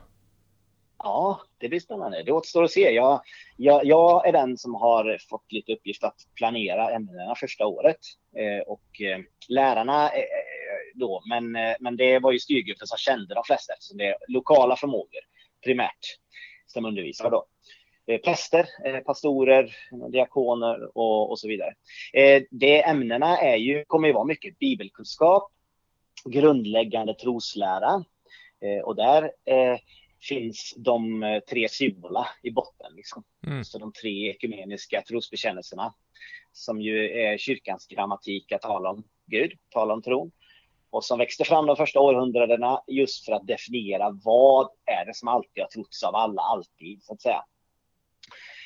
Ja, 0.98 1.40
det 1.58 1.68
blir 1.68 1.80
spännande. 1.80 2.22
Det 2.22 2.32
återstår 2.32 2.64
att 2.64 2.70
se. 2.70 2.90
Jag, 2.90 3.20
jag, 3.56 3.85
jag, 3.85 4.28
är 4.28 4.32
den 4.32 4.58
som 4.58 4.74
har 4.74 5.18
fått 5.30 5.52
lite 5.52 5.72
uppgift 5.72 6.04
att 6.04 6.16
planera 6.35 6.90
ämnena 6.90 7.35
första 7.35 7.66
året. 7.66 7.98
Eh, 8.37 8.62
och 8.66 9.00
eh, 9.00 9.18
lärarna 9.48 10.08
eh, 10.08 10.22
då, 10.94 11.22
men, 11.28 11.56
eh, 11.56 11.74
men 11.80 11.96
det 11.96 12.18
var 12.18 12.32
ju 12.32 12.38
styrgruppen 12.38 12.87
som 12.87 12.98
kände 12.98 13.35
de 13.35 13.44
flesta 13.44 13.72
eftersom 13.72 13.98
det 13.98 14.06
är 14.06 14.16
lokala 14.28 14.76
förmågor 14.76 15.20
primärt 15.64 16.18
som 16.66 16.85
undervisar 16.85 17.30
då. 17.30 17.46
Eh, 18.06 18.20
präster, 18.20 18.68
eh, 18.84 19.00
pastorer, 19.00 19.76
diakoner 20.12 20.98
och, 20.98 21.30
och 21.30 21.38
så 21.38 21.48
vidare. 21.48 21.74
Eh, 22.12 22.42
det 22.50 22.82
ämnena 22.82 23.38
är 23.38 23.56
ju, 23.56 23.84
kommer 23.84 24.08
ju 24.08 24.14
vara 24.14 24.24
mycket 24.24 24.58
bibelkunskap, 24.58 25.52
grundläggande 26.24 27.14
troslära 27.14 28.04
och 28.84 28.96
där 28.96 29.30
finns 30.28 30.74
de 30.76 31.40
tre 31.50 31.68
symbola 31.68 32.26
i 32.42 32.50
botten. 32.50 32.92
Liksom. 32.96 33.24
Mm. 33.46 33.64
Så 33.64 33.78
de 33.78 33.92
tre 33.92 34.30
ekumeniska 34.30 35.02
trosbekännelserna 35.02 35.94
som 36.52 36.80
ju 36.80 37.10
är 37.10 37.38
kyrkans 37.38 37.86
grammatik 37.86 38.52
att 38.52 38.62
tala 38.62 38.90
om 38.90 39.04
Gud, 39.26 39.52
tala 39.70 39.94
om 39.94 40.02
tron 40.02 40.32
och 40.90 41.04
som 41.04 41.18
växte 41.18 41.44
fram 41.44 41.66
de 41.66 41.76
första 41.76 42.00
århundradena 42.00 42.82
just 42.86 43.24
för 43.24 43.32
att 43.32 43.46
definiera 43.46 44.20
vad 44.24 44.68
är 44.86 45.06
det 45.06 45.16
som 45.16 45.28
alltid 45.28 45.62
har 45.62 45.68
trotts 45.68 46.02
av 46.02 46.14
alla, 46.14 46.42
alltid 46.42 47.02
så 47.02 47.12
att 47.12 47.22
säga. 47.22 47.44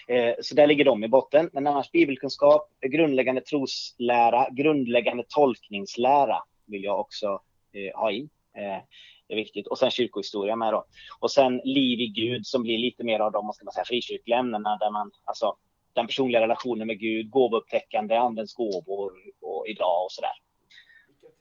Eh, 0.06 0.34
så 0.42 0.54
där 0.54 0.66
ligger 0.66 0.84
de 0.84 1.04
i 1.04 1.08
botten. 1.08 1.50
Men 1.52 1.66
annars 1.66 1.90
bibelkunskap, 1.90 2.68
grundläggande 2.80 3.40
troslära, 3.40 4.48
grundläggande 4.50 5.24
tolkningslära 5.28 6.42
vill 6.66 6.84
jag 6.84 7.00
också 7.00 7.40
eh, 7.72 8.00
ha 8.00 8.10
in. 8.10 8.28
Eh, 8.56 8.82
det 9.28 9.34
är 9.34 9.36
viktigt. 9.36 9.66
Och 9.66 9.78
sen 9.78 9.90
kyrkohistoria 9.90 10.56
med 10.56 10.72
då. 10.72 10.84
Och 11.20 11.30
sen 11.30 11.60
liv 11.64 12.00
i 12.00 12.06
Gud 12.06 12.46
som 12.46 12.62
blir 12.62 12.78
lite 12.78 13.04
mer 13.04 13.20
av 13.20 13.32
de, 13.32 13.52
ska 13.52 13.64
man 13.64 13.72
säga, 13.72 13.84
frikyrkliga 13.84 14.38
ämnena 14.38 14.76
där 14.76 14.90
man, 14.90 15.10
alltså 15.24 15.56
den 15.92 16.06
personliga 16.06 16.40
relationen 16.40 16.86
med 16.86 17.00
Gud, 17.00 17.30
gåvoupptäckande, 17.30 18.16
andens 18.16 18.54
gåvor 18.54 19.12
och 19.42 19.68
idag 19.68 20.04
och 20.04 20.12
sådär. 20.12 20.32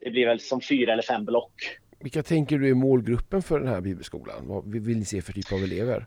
Det 0.00 0.10
blir 0.10 0.26
väl 0.26 0.40
som 0.40 0.60
fyra 0.60 0.92
eller 0.92 1.02
fem 1.02 1.24
block. 1.24 1.54
Vilka 1.98 2.22
tänker 2.22 2.58
du 2.58 2.70
är 2.70 2.74
målgruppen 2.74 3.42
för 3.42 3.60
den 3.60 3.68
här 3.68 3.80
bibelskolan? 3.80 4.48
Vad 4.48 4.72
vill 4.72 4.98
ni 4.98 5.04
se 5.04 5.22
för 5.22 5.32
typ 5.32 5.52
av 5.52 5.58
elever? 5.58 6.06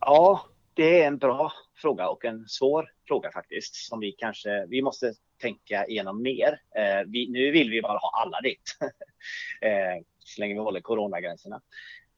Ja, 0.00 0.46
det 0.76 1.02
är 1.02 1.06
en 1.06 1.18
bra 1.18 1.52
fråga 1.76 2.08
och 2.08 2.24
en 2.24 2.48
svår 2.48 2.90
fråga 3.08 3.30
faktiskt 3.32 3.74
som 3.74 4.00
vi 4.00 4.12
kanske, 4.12 4.66
vi 4.66 4.82
måste 4.82 5.12
tänka 5.40 5.86
igenom 5.86 6.22
mer. 6.22 6.60
Eh, 6.76 7.02
vi, 7.06 7.28
nu 7.30 7.50
vill 7.50 7.70
vi 7.70 7.82
bara 7.82 7.98
ha 7.98 8.22
alla 8.22 8.40
dit. 8.40 8.76
eh, 9.60 10.04
så 10.18 10.40
länge 10.40 10.54
vi 10.54 10.60
håller 10.60 10.80
coronagränserna. 10.80 11.60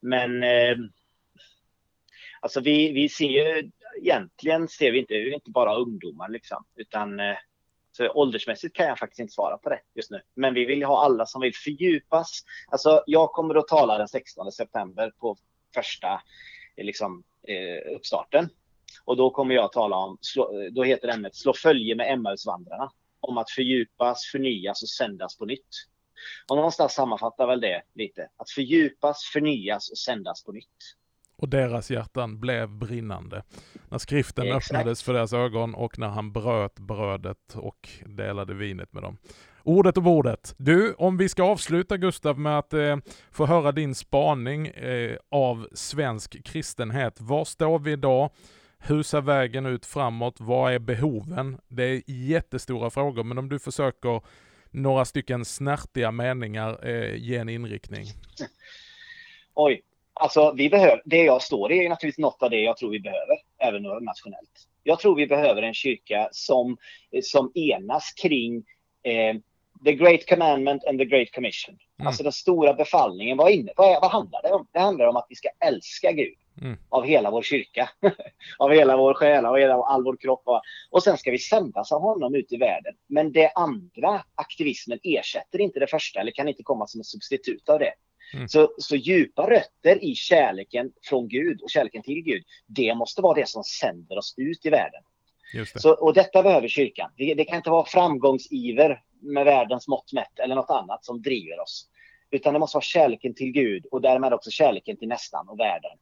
Men 0.00 0.42
eh, 0.42 0.76
alltså 2.40 2.60
vi, 2.60 2.92
vi 2.92 3.08
ser 3.08 3.28
ju 3.28 3.70
egentligen 4.02 4.68
ser 4.68 4.92
vi 4.92 4.98
inte, 4.98 5.14
inte 5.14 5.50
bara 5.50 5.76
ungdomar 5.76 6.28
liksom, 6.28 6.64
utan 6.76 7.20
eh, 7.20 7.36
så 7.92 8.08
åldersmässigt 8.08 8.76
kan 8.76 8.86
jag 8.86 8.98
faktiskt 8.98 9.20
inte 9.20 9.32
svara 9.32 9.58
på 9.58 9.68
det 9.68 9.80
just 9.94 10.10
nu. 10.10 10.20
Men 10.34 10.54
vi 10.54 10.64
vill 10.64 10.84
ha 10.84 11.04
alla 11.04 11.26
som 11.26 11.40
vill 11.40 11.54
fördjupas. 11.54 12.40
Alltså 12.68 13.02
jag 13.06 13.32
kommer 13.32 13.54
att 13.54 13.68
tala 13.68 13.98
den 13.98 14.08
16 14.08 14.52
september 14.52 15.12
på 15.18 15.36
första 15.74 16.22
liksom, 16.76 17.24
eh, 17.48 17.94
uppstarten. 17.96 18.48
Och 19.04 19.16
då 19.16 19.30
kommer 19.30 19.54
jag 19.54 19.72
tala 19.72 19.96
om, 19.96 20.18
slå, 20.20 20.68
då 20.70 20.82
heter 20.84 21.08
ämnet 21.08 21.36
Slå 21.36 21.52
följe 21.52 21.94
med 21.94 22.12
Emmausvandrarna. 22.12 22.92
Om 23.20 23.38
att 23.38 23.50
fördjupas, 23.50 24.24
förnyas 24.32 24.82
och 24.82 24.88
sändas 24.88 25.38
på 25.38 25.44
nytt. 25.44 25.68
Och 26.50 26.56
någonstans 26.56 26.92
sammanfattar 26.92 27.46
väl 27.46 27.60
det 27.60 27.82
lite. 27.94 28.28
Att 28.36 28.50
fördjupas, 28.50 29.22
förnyas 29.32 29.90
och 29.90 29.98
sändas 29.98 30.44
på 30.44 30.52
nytt. 30.52 30.94
Och 31.36 31.48
deras 31.48 31.90
hjärtan 31.90 32.40
blev 32.40 32.68
brinnande. 32.68 33.42
När 33.88 33.98
skriften 33.98 34.46
Exakt. 34.46 34.70
öppnades 34.70 35.02
för 35.02 35.12
deras 35.12 35.32
ögon 35.32 35.74
och 35.74 35.98
när 35.98 36.08
han 36.08 36.32
bröt 36.32 36.78
brödet 36.78 37.54
och 37.54 37.88
delade 38.06 38.54
vinet 38.54 38.92
med 38.92 39.02
dem. 39.02 39.18
Ordet 39.68 39.96
och 39.96 40.02
bordet. 40.02 40.54
Du, 40.58 40.94
om 40.94 41.16
vi 41.16 41.28
ska 41.28 41.42
avsluta 41.42 41.96
Gustav 41.96 42.38
med 42.38 42.58
att 42.58 42.72
eh, 42.72 42.96
få 43.32 43.46
höra 43.46 43.72
din 43.72 43.94
spaning 43.94 44.66
eh, 44.66 45.16
av 45.30 45.68
svensk 45.72 46.44
kristenhet. 46.44 47.20
Var 47.20 47.44
står 47.44 47.78
vi 47.78 47.92
idag? 47.92 48.30
Hur 48.78 49.02
ser 49.02 49.20
vägen 49.20 49.66
ut 49.66 49.86
framåt? 49.86 50.34
Vad 50.38 50.72
är 50.72 50.78
behoven? 50.78 51.58
Det 51.68 51.82
är 51.84 52.02
jättestora 52.06 52.90
frågor, 52.90 53.24
men 53.24 53.38
om 53.38 53.48
du 53.48 53.58
försöker 53.58 54.20
några 54.70 55.04
stycken 55.04 55.44
snärtiga 55.44 56.10
meningar 56.10 56.88
eh, 56.88 57.14
ge 57.14 57.36
en 57.36 57.48
inriktning. 57.48 58.04
Oj, 59.54 59.82
alltså 60.14 60.52
vi 60.56 60.70
behöver, 60.70 61.02
det 61.04 61.24
jag 61.24 61.42
står 61.42 61.72
i 61.72 61.84
är 61.84 61.88
naturligtvis 61.88 62.22
något 62.22 62.42
av 62.42 62.50
det 62.50 62.60
jag 62.60 62.76
tror 62.76 62.90
vi 62.90 63.00
behöver, 63.00 63.36
även 63.58 63.82
nationellt. 63.82 64.68
Jag 64.82 64.98
tror 64.98 65.16
vi 65.16 65.26
behöver 65.26 65.62
en 65.62 65.74
kyrka 65.74 66.28
som, 66.32 66.76
som 67.22 67.52
enas 67.54 68.12
kring 68.12 68.64
eh, 69.02 69.34
the 69.84 69.92
great 69.92 70.28
commandment 70.28 70.84
and 70.84 70.98
the 70.98 71.04
great 71.04 71.34
commission. 71.34 71.78
Mm. 71.98 72.06
Alltså 72.06 72.22
den 72.22 72.32
stora 72.32 72.74
befallningen. 72.74 73.36
Vad, 73.36 73.50
inne, 73.50 73.72
vad, 73.76 74.00
vad 74.00 74.10
handlar 74.10 74.42
det 74.42 74.52
om? 74.52 74.66
Det 74.72 74.78
handlar 74.78 75.06
om 75.06 75.16
att 75.16 75.26
vi 75.28 75.34
ska 75.34 75.48
älska 75.64 76.12
Gud. 76.12 76.34
Mm. 76.60 76.76
Av 76.88 77.04
hela 77.04 77.30
vår 77.30 77.42
kyrka. 77.42 77.90
av 78.58 78.70
hela 78.70 78.96
vår 78.96 79.14
själ, 79.14 79.46
av 79.46 79.56
hela, 79.56 79.74
all 79.74 80.04
vår 80.04 80.16
kropp. 80.16 80.42
Och, 80.44 80.62
och 80.90 81.02
sen 81.02 81.18
ska 81.18 81.30
vi 81.30 81.38
sändas 81.38 81.92
av 81.92 82.00
honom 82.00 82.34
ut 82.34 82.52
i 82.52 82.56
världen. 82.56 82.94
Men 83.06 83.32
det 83.32 83.52
andra, 83.54 84.24
aktivismen, 84.34 84.98
ersätter 85.02 85.60
inte 85.60 85.80
det 85.80 85.86
första 85.86 86.20
eller 86.20 86.32
kan 86.32 86.48
inte 86.48 86.62
komma 86.62 86.86
som 86.86 87.00
ett 87.00 87.06
substitut 87.06 87.68
av 87.68 87.78
det. 87.78 87.92
Mm. 88.34 88.48
Så, 88.48 88.70
så 88.78 88.96
djupa 88.96 89.50
rötter 89.50 90.04
i 90.04 90.14
kärleken 90.14 90.92
från 91.02 91.28
Gud 91.28 91.62
och 91.62 91.70
kärleken 91.70 92.02
till 92.02 92.22
Gud, 92.22 92.44
det 92.66 92.94
måste 92.94 93.22
vara 93.22 93.34
det 93.34 93.48
som 93.48 93.64
sänder 93.64 94.18
oss 94.18 94.34
ut 94.36 94.66
i 94.66 94.70
världen. 94.70 95.02
Så, 95.76 95.92
och 95.92 96.14
detta 96.14 96.42
behöver 96.42 96.68
kyrkan. 96.68 97.10
Det, 97.16 97.34
det, 97.34 97.44
kan 97.44 97.56
inte 97.56 97.70
vara 97.70 97.84
framgångsiver 97.84 99.02
med 99.20 99.44
världens 99.44 99.88
mått 99.88 100.12
mätt 100.12 100.38
eller 100.38 100.54
något 100.54 100.70
annat 100.70 101.04
som 101.04 101.22
driver 101.22 101.60
oss. 101.60 101.88
Utan 102.30 102.52
det 102.52 102.58
måste 102.58 102.76
vara 102.76 102.82
kärleken 102.82 103.34
till 103.34 103.52
Gud 103.52 103.86
och 103.90 104.00
därmed 104.00 104.32
också 104.32 104.50
kärleken 104.50 104.96
till 104.96 105.08
nästan 105.08 105.48
och 105.48 105.58
världen. 105.58 105.98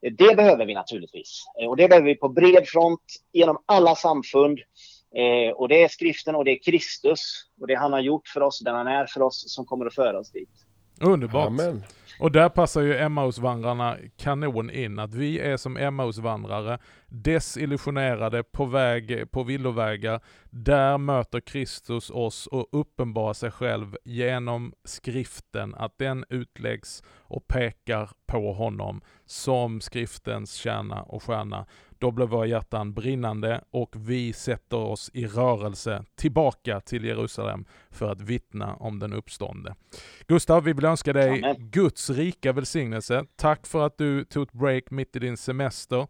Det 0.00 0.36
behöver 0.36 0.66
vi 0.66 0.74
naturligtvis. 0.74 1.44
Och 1.68 1.76
det 1.76 1.88
behöver 1.88 2.06
vi 2.06 2.14
på 2.14 2.28
bred 2.28 2.66
front 2.66 3.02
genom 3.32 3.62
alla 3.66 3.94
samfund. 3.94 4.58
Eh, 5.14 5.52
och 5.52 5.68
det 5.68 5.82
är 5.82 5.88
skriften 5.88 6.34
och 6.34 6.44
det 6.44 6.50
är 6.50 6.62
Kristus 6.62 7.20
och 7.60 7.66
det 7.66 7.74
han 7.74 7.92
har 7.92 8.00
gjort 8.00 8.28
för 8.28 8.40
oss, 8.40 8.60
den 8.60 8.74
han 8.74 8.86
är 8.86 9.06
för 9.06 9.22
oss, 9.22 9.44
som 9.54 9.66
kommer 9.66 9.86
att 9.86 9.94
föra 9.94 10.18
oss 10.18 10.30
dit. 10.30 10.66
Underbart. 11.00 11.46
Amen. 11.46 11.82
Och 12.20 12.32
där 12.32 12.48
passar 12.48 12.80
ju 12.80 12.96
Emmausvandrarna 12.96 13.96
kanon 14.16 14.70
in. 14.70 14.98
Att 14.98 15.14
vi 15.14 15.38
är 15.38 15.56
som 15.56 15.76
Emmausvandrare, 15.76 16.78
desillusionerade, 17.12 18.42
på 18.42 18.64
väg 18.64 19.30
på 19.30 19.42
villovägar, 19.42 20.20
Där 20.50 20.98
möter 20.98 21.40
Kristus 21.40 22.10
oss 22.10 22.46
och 22.46 22.68
uppenbarar 22.72 23.34
sig 23.34 23.50
själv 23.50 23.96
genom 24.04 24.72
skriften, 24.84 25.74
att 25.74 25.98
den 25.98 26.24
utläggs 26.28 27.02
och 27.08 27.48
pekar 27.48 28.10
på 28.26 28.52
honom 28.52 29.00
som 29.26 29.80
skriftens 29.80 30.54
kärna 30.54 31.02
och 31.02 31.22
stjärna. 31.22 31.66
Då 31.98 32.10
blir 32.10 32.26
våra 32.26 32.46
hjärtan 32.46 32.94
brinnande 32.94 33.64
och 33.70 33.94
vi 33.96 34.32
sätter 34.32 34.76
oss 34.76 35.10
i 35.14 35.26
rörelse 35.26 36.04
tillbaka 36.14 36.80
till 36.80 37.04
Jerusalem 37.04 37.64
för 37.90 38.12
att 38.12 38.20
vittna 38.20 38.74
om 38.74 38.98
den 38.98 39.12
uppståndne. 39.12 39.74
Gustav, 40.26 40.64
vi 40.64 40.72
vill 40.72 40.84
önska 40.84 41.12
dig 41.12 41.44
Amen. 41.44 41.70
Guds 41.70 42.10
rika 42.10 42.52
välsignelse. 42.52 43.24
Tack 43.36 43.66
för 43.66 43.86
att 43.86 43.98
du 43.98 44.24
tog 44.24 44.42
ett 44.42 44.52
break 44.52 44.90
mitt 44.90 45.16
i 45.16 45.18
din 45.18 45.36
semester. 45.36 46.06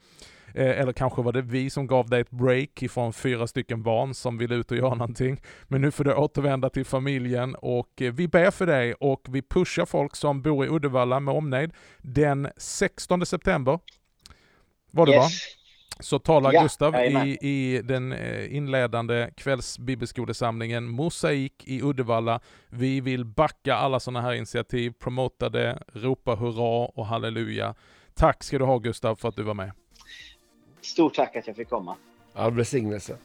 Eh, 0.55 0.81
eller 0.81 0.93
kanske 0.93 1.23
var 1.23 1.33
det 1.33 1.43
vi 1.43 1.71
som 1.71 1.87
gav 1.87 2.09
dig 2.09 2.21
ett 2.21 2.31
break 2.31 2.83
ifrån 2.83 3.13
fyra 3.13 3.47
stycken 3.47 3.83
barn 3.83 4.15
som 4.15 4.39
vill 4.39 4.53
ut 4.53 4.71
och 4.71 4.77
göra 4.77 4.95
någonting. 4.95 5.41
Men 5.65 5.81
nu 5.81 5.91
får 5.91 6.05
du 6.05 6.15
återvända 6.15 6.71
till 6.71 6.85
familjen 6.85 7.55
och 7.55 8.03
eh, 8.03 8.13
vi 8.13 8.29
ber 8.29 8.51
för 8.51 8.67
dig 8.67 8.95
och 8.95 9.27
vi 9.29 9.43
pushar 9.43 9.87
folk 9.87 10.17
som 10.17 10.43
bor 10.43 10.65
i 10.65 10.69
Uddevalla 10.69 11.21
med 11.21 11.35
omnejd 11.35 11.73
den 11.99 12.49
16 12.57 13.27
september. 13.27 13.79
Var 14.91 15.07
det 15.07 15.13
yes. 15.13 15.23
va? 15.23 15.29
så 16.01 16.19
talar 16.19 16.53
ja, 16.53 16.63
Gustav 16.63 16.95
i, 16.95 17.39
i 17.41 17.83
den 17.85 18.13
eh, 18.13 18.57
inledande 18.57 19.31
kvällsbibelskolesamlingen 19.37 20.89
Mosaik 20.89 21.65
i 21.67 21.83
Uddevalla. 21.83 22.41
Vi 22.69 23.01
vill 23.01 23.25
backa 23.25 23.75
alla 23.75 24.01
sådana 24.01 24.21
här 24.21 24.33
initiativ, 24.33 24.93
promota 24.99 25.49
det, 25.49 25.83
ropa 25.93 26.35
hurra 26.35 26.87
och 26.87 27.07
halleluja. 27.07 27.75
Tack 28.15 28.43
ska 28.43 28.59
du 28.59 28.65
ha 28.65 28.79
Gustav 28.79 29.17
för 29.17 29.29
att 29.29 29.37
du 29.37 29.43
var 29.43 29.55
med. 29.55 29.73
Stort 30.83 31.15
tack 31.15 31.37
att 31.37 31.47
jag 31.47 31.57
fick 31.57 31.69
komma. 31.69 31.97
All 32.33 32.53
välsignelse. 32.53 33.17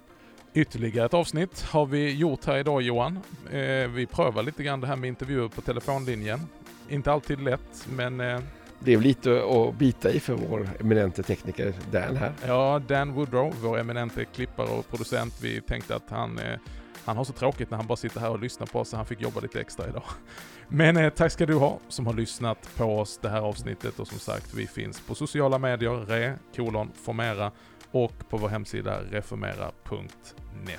Ytterligare 0.54 1.06
ett 1.06 1.14
avsnitt 1.14 1.62
har 1.62 1.86
vi 1.86 2.16
gjort 2.16 2.46
här 2.46 2.58
idag 2.58 2.82
Johan. 2.82 3.20
Eh, 3.52 3.88
vi 3.88 4.08
prövar 4.12 4.44
lite 4.44 4.64
grann 4.64 4.82
det 4.82 4.88
här 4.88 4.96
med 4.96 5.08
intervjuer 5.08 5.48
på 5.48 5.62
telefonlinjen. 5.62 6.40
Inte 6.90 7.12
alltid 7.12 7.42
lätt, 7.42 7.88
men 7.90 8.20
eh, 8.20 8.40
det 8.80 8.94
är 8.94 8.98
lite 8.98 9.44
att 9.44 9.76
bita 9.76 10.12
i 10.12 10.20
för 10.20 10.34
vår 10.34 10.70
eminente 10.80 11.24
tekniker 11.24 11.74
Dan 11.92 12.16
här. 12.16 12.34
Ja, 12.48 12.82
Dan 12.88 13.14
Woodrow, 13.14 13.54
vår 13.62 13.80
eminente 13.80 14.26
klippare 14.26 14.68
och 14.68 14.90
producent. 14.90 15.34
Vi 15.42 15.62
tänkte 15.62 15.96
att 15.96 16.10
han, 16.10 16.40
eh, 16.40 16.60
han 17.08 17.18
har 17.18 17.24
så 17.24 17.34
tråkigt 17.34 17.70
när 17.70 17.78
han 17.78 17.88
bara 17.88 17.96
sitter 17.96 18.20
här 18.20 18.30
och 18.30 18.40
lyssnar 18.40 18.68
på 18.68 18.80
oss, 18.80 18.90
så 18.90 18.98
han 18.98 19.06
fick 19.06 19.22
jobba 19.22 19.40
lite 19.40 19.62
extra 19.62 19.88
idag. 19.88 20.04
Men 20.68 20.98
eh, 20.98 21.10
tack 21.10 21.32
ska 21.32 21.46
du 21.46 21.56
ha 21.56 21.80
som 21.88 22.06
har 22.06 22.14
lyssnat 22.14 22.70
på 22.76 23.00
oss 23.00 23.20
det 23.22 23.30
här 23.30 23.42
avsnittet 23.42 24.00
och 24.00 24.08
som 24.08 24.20
sagt, 24.20 24.54
vi 24.54 24.68
finns 24.68 25.02
på 25.02 25.16
sociala 25.16 25.58
medier, 25.58 26.06
re, 26.06 26.34
kolon, 26.56 26.92
formera 27.04 27.52
och 27.92 28.30
på 28.30 28.38
vår 28.38 28.50
hemsida 28.50 29.02
reformera.net. 29.02 30.78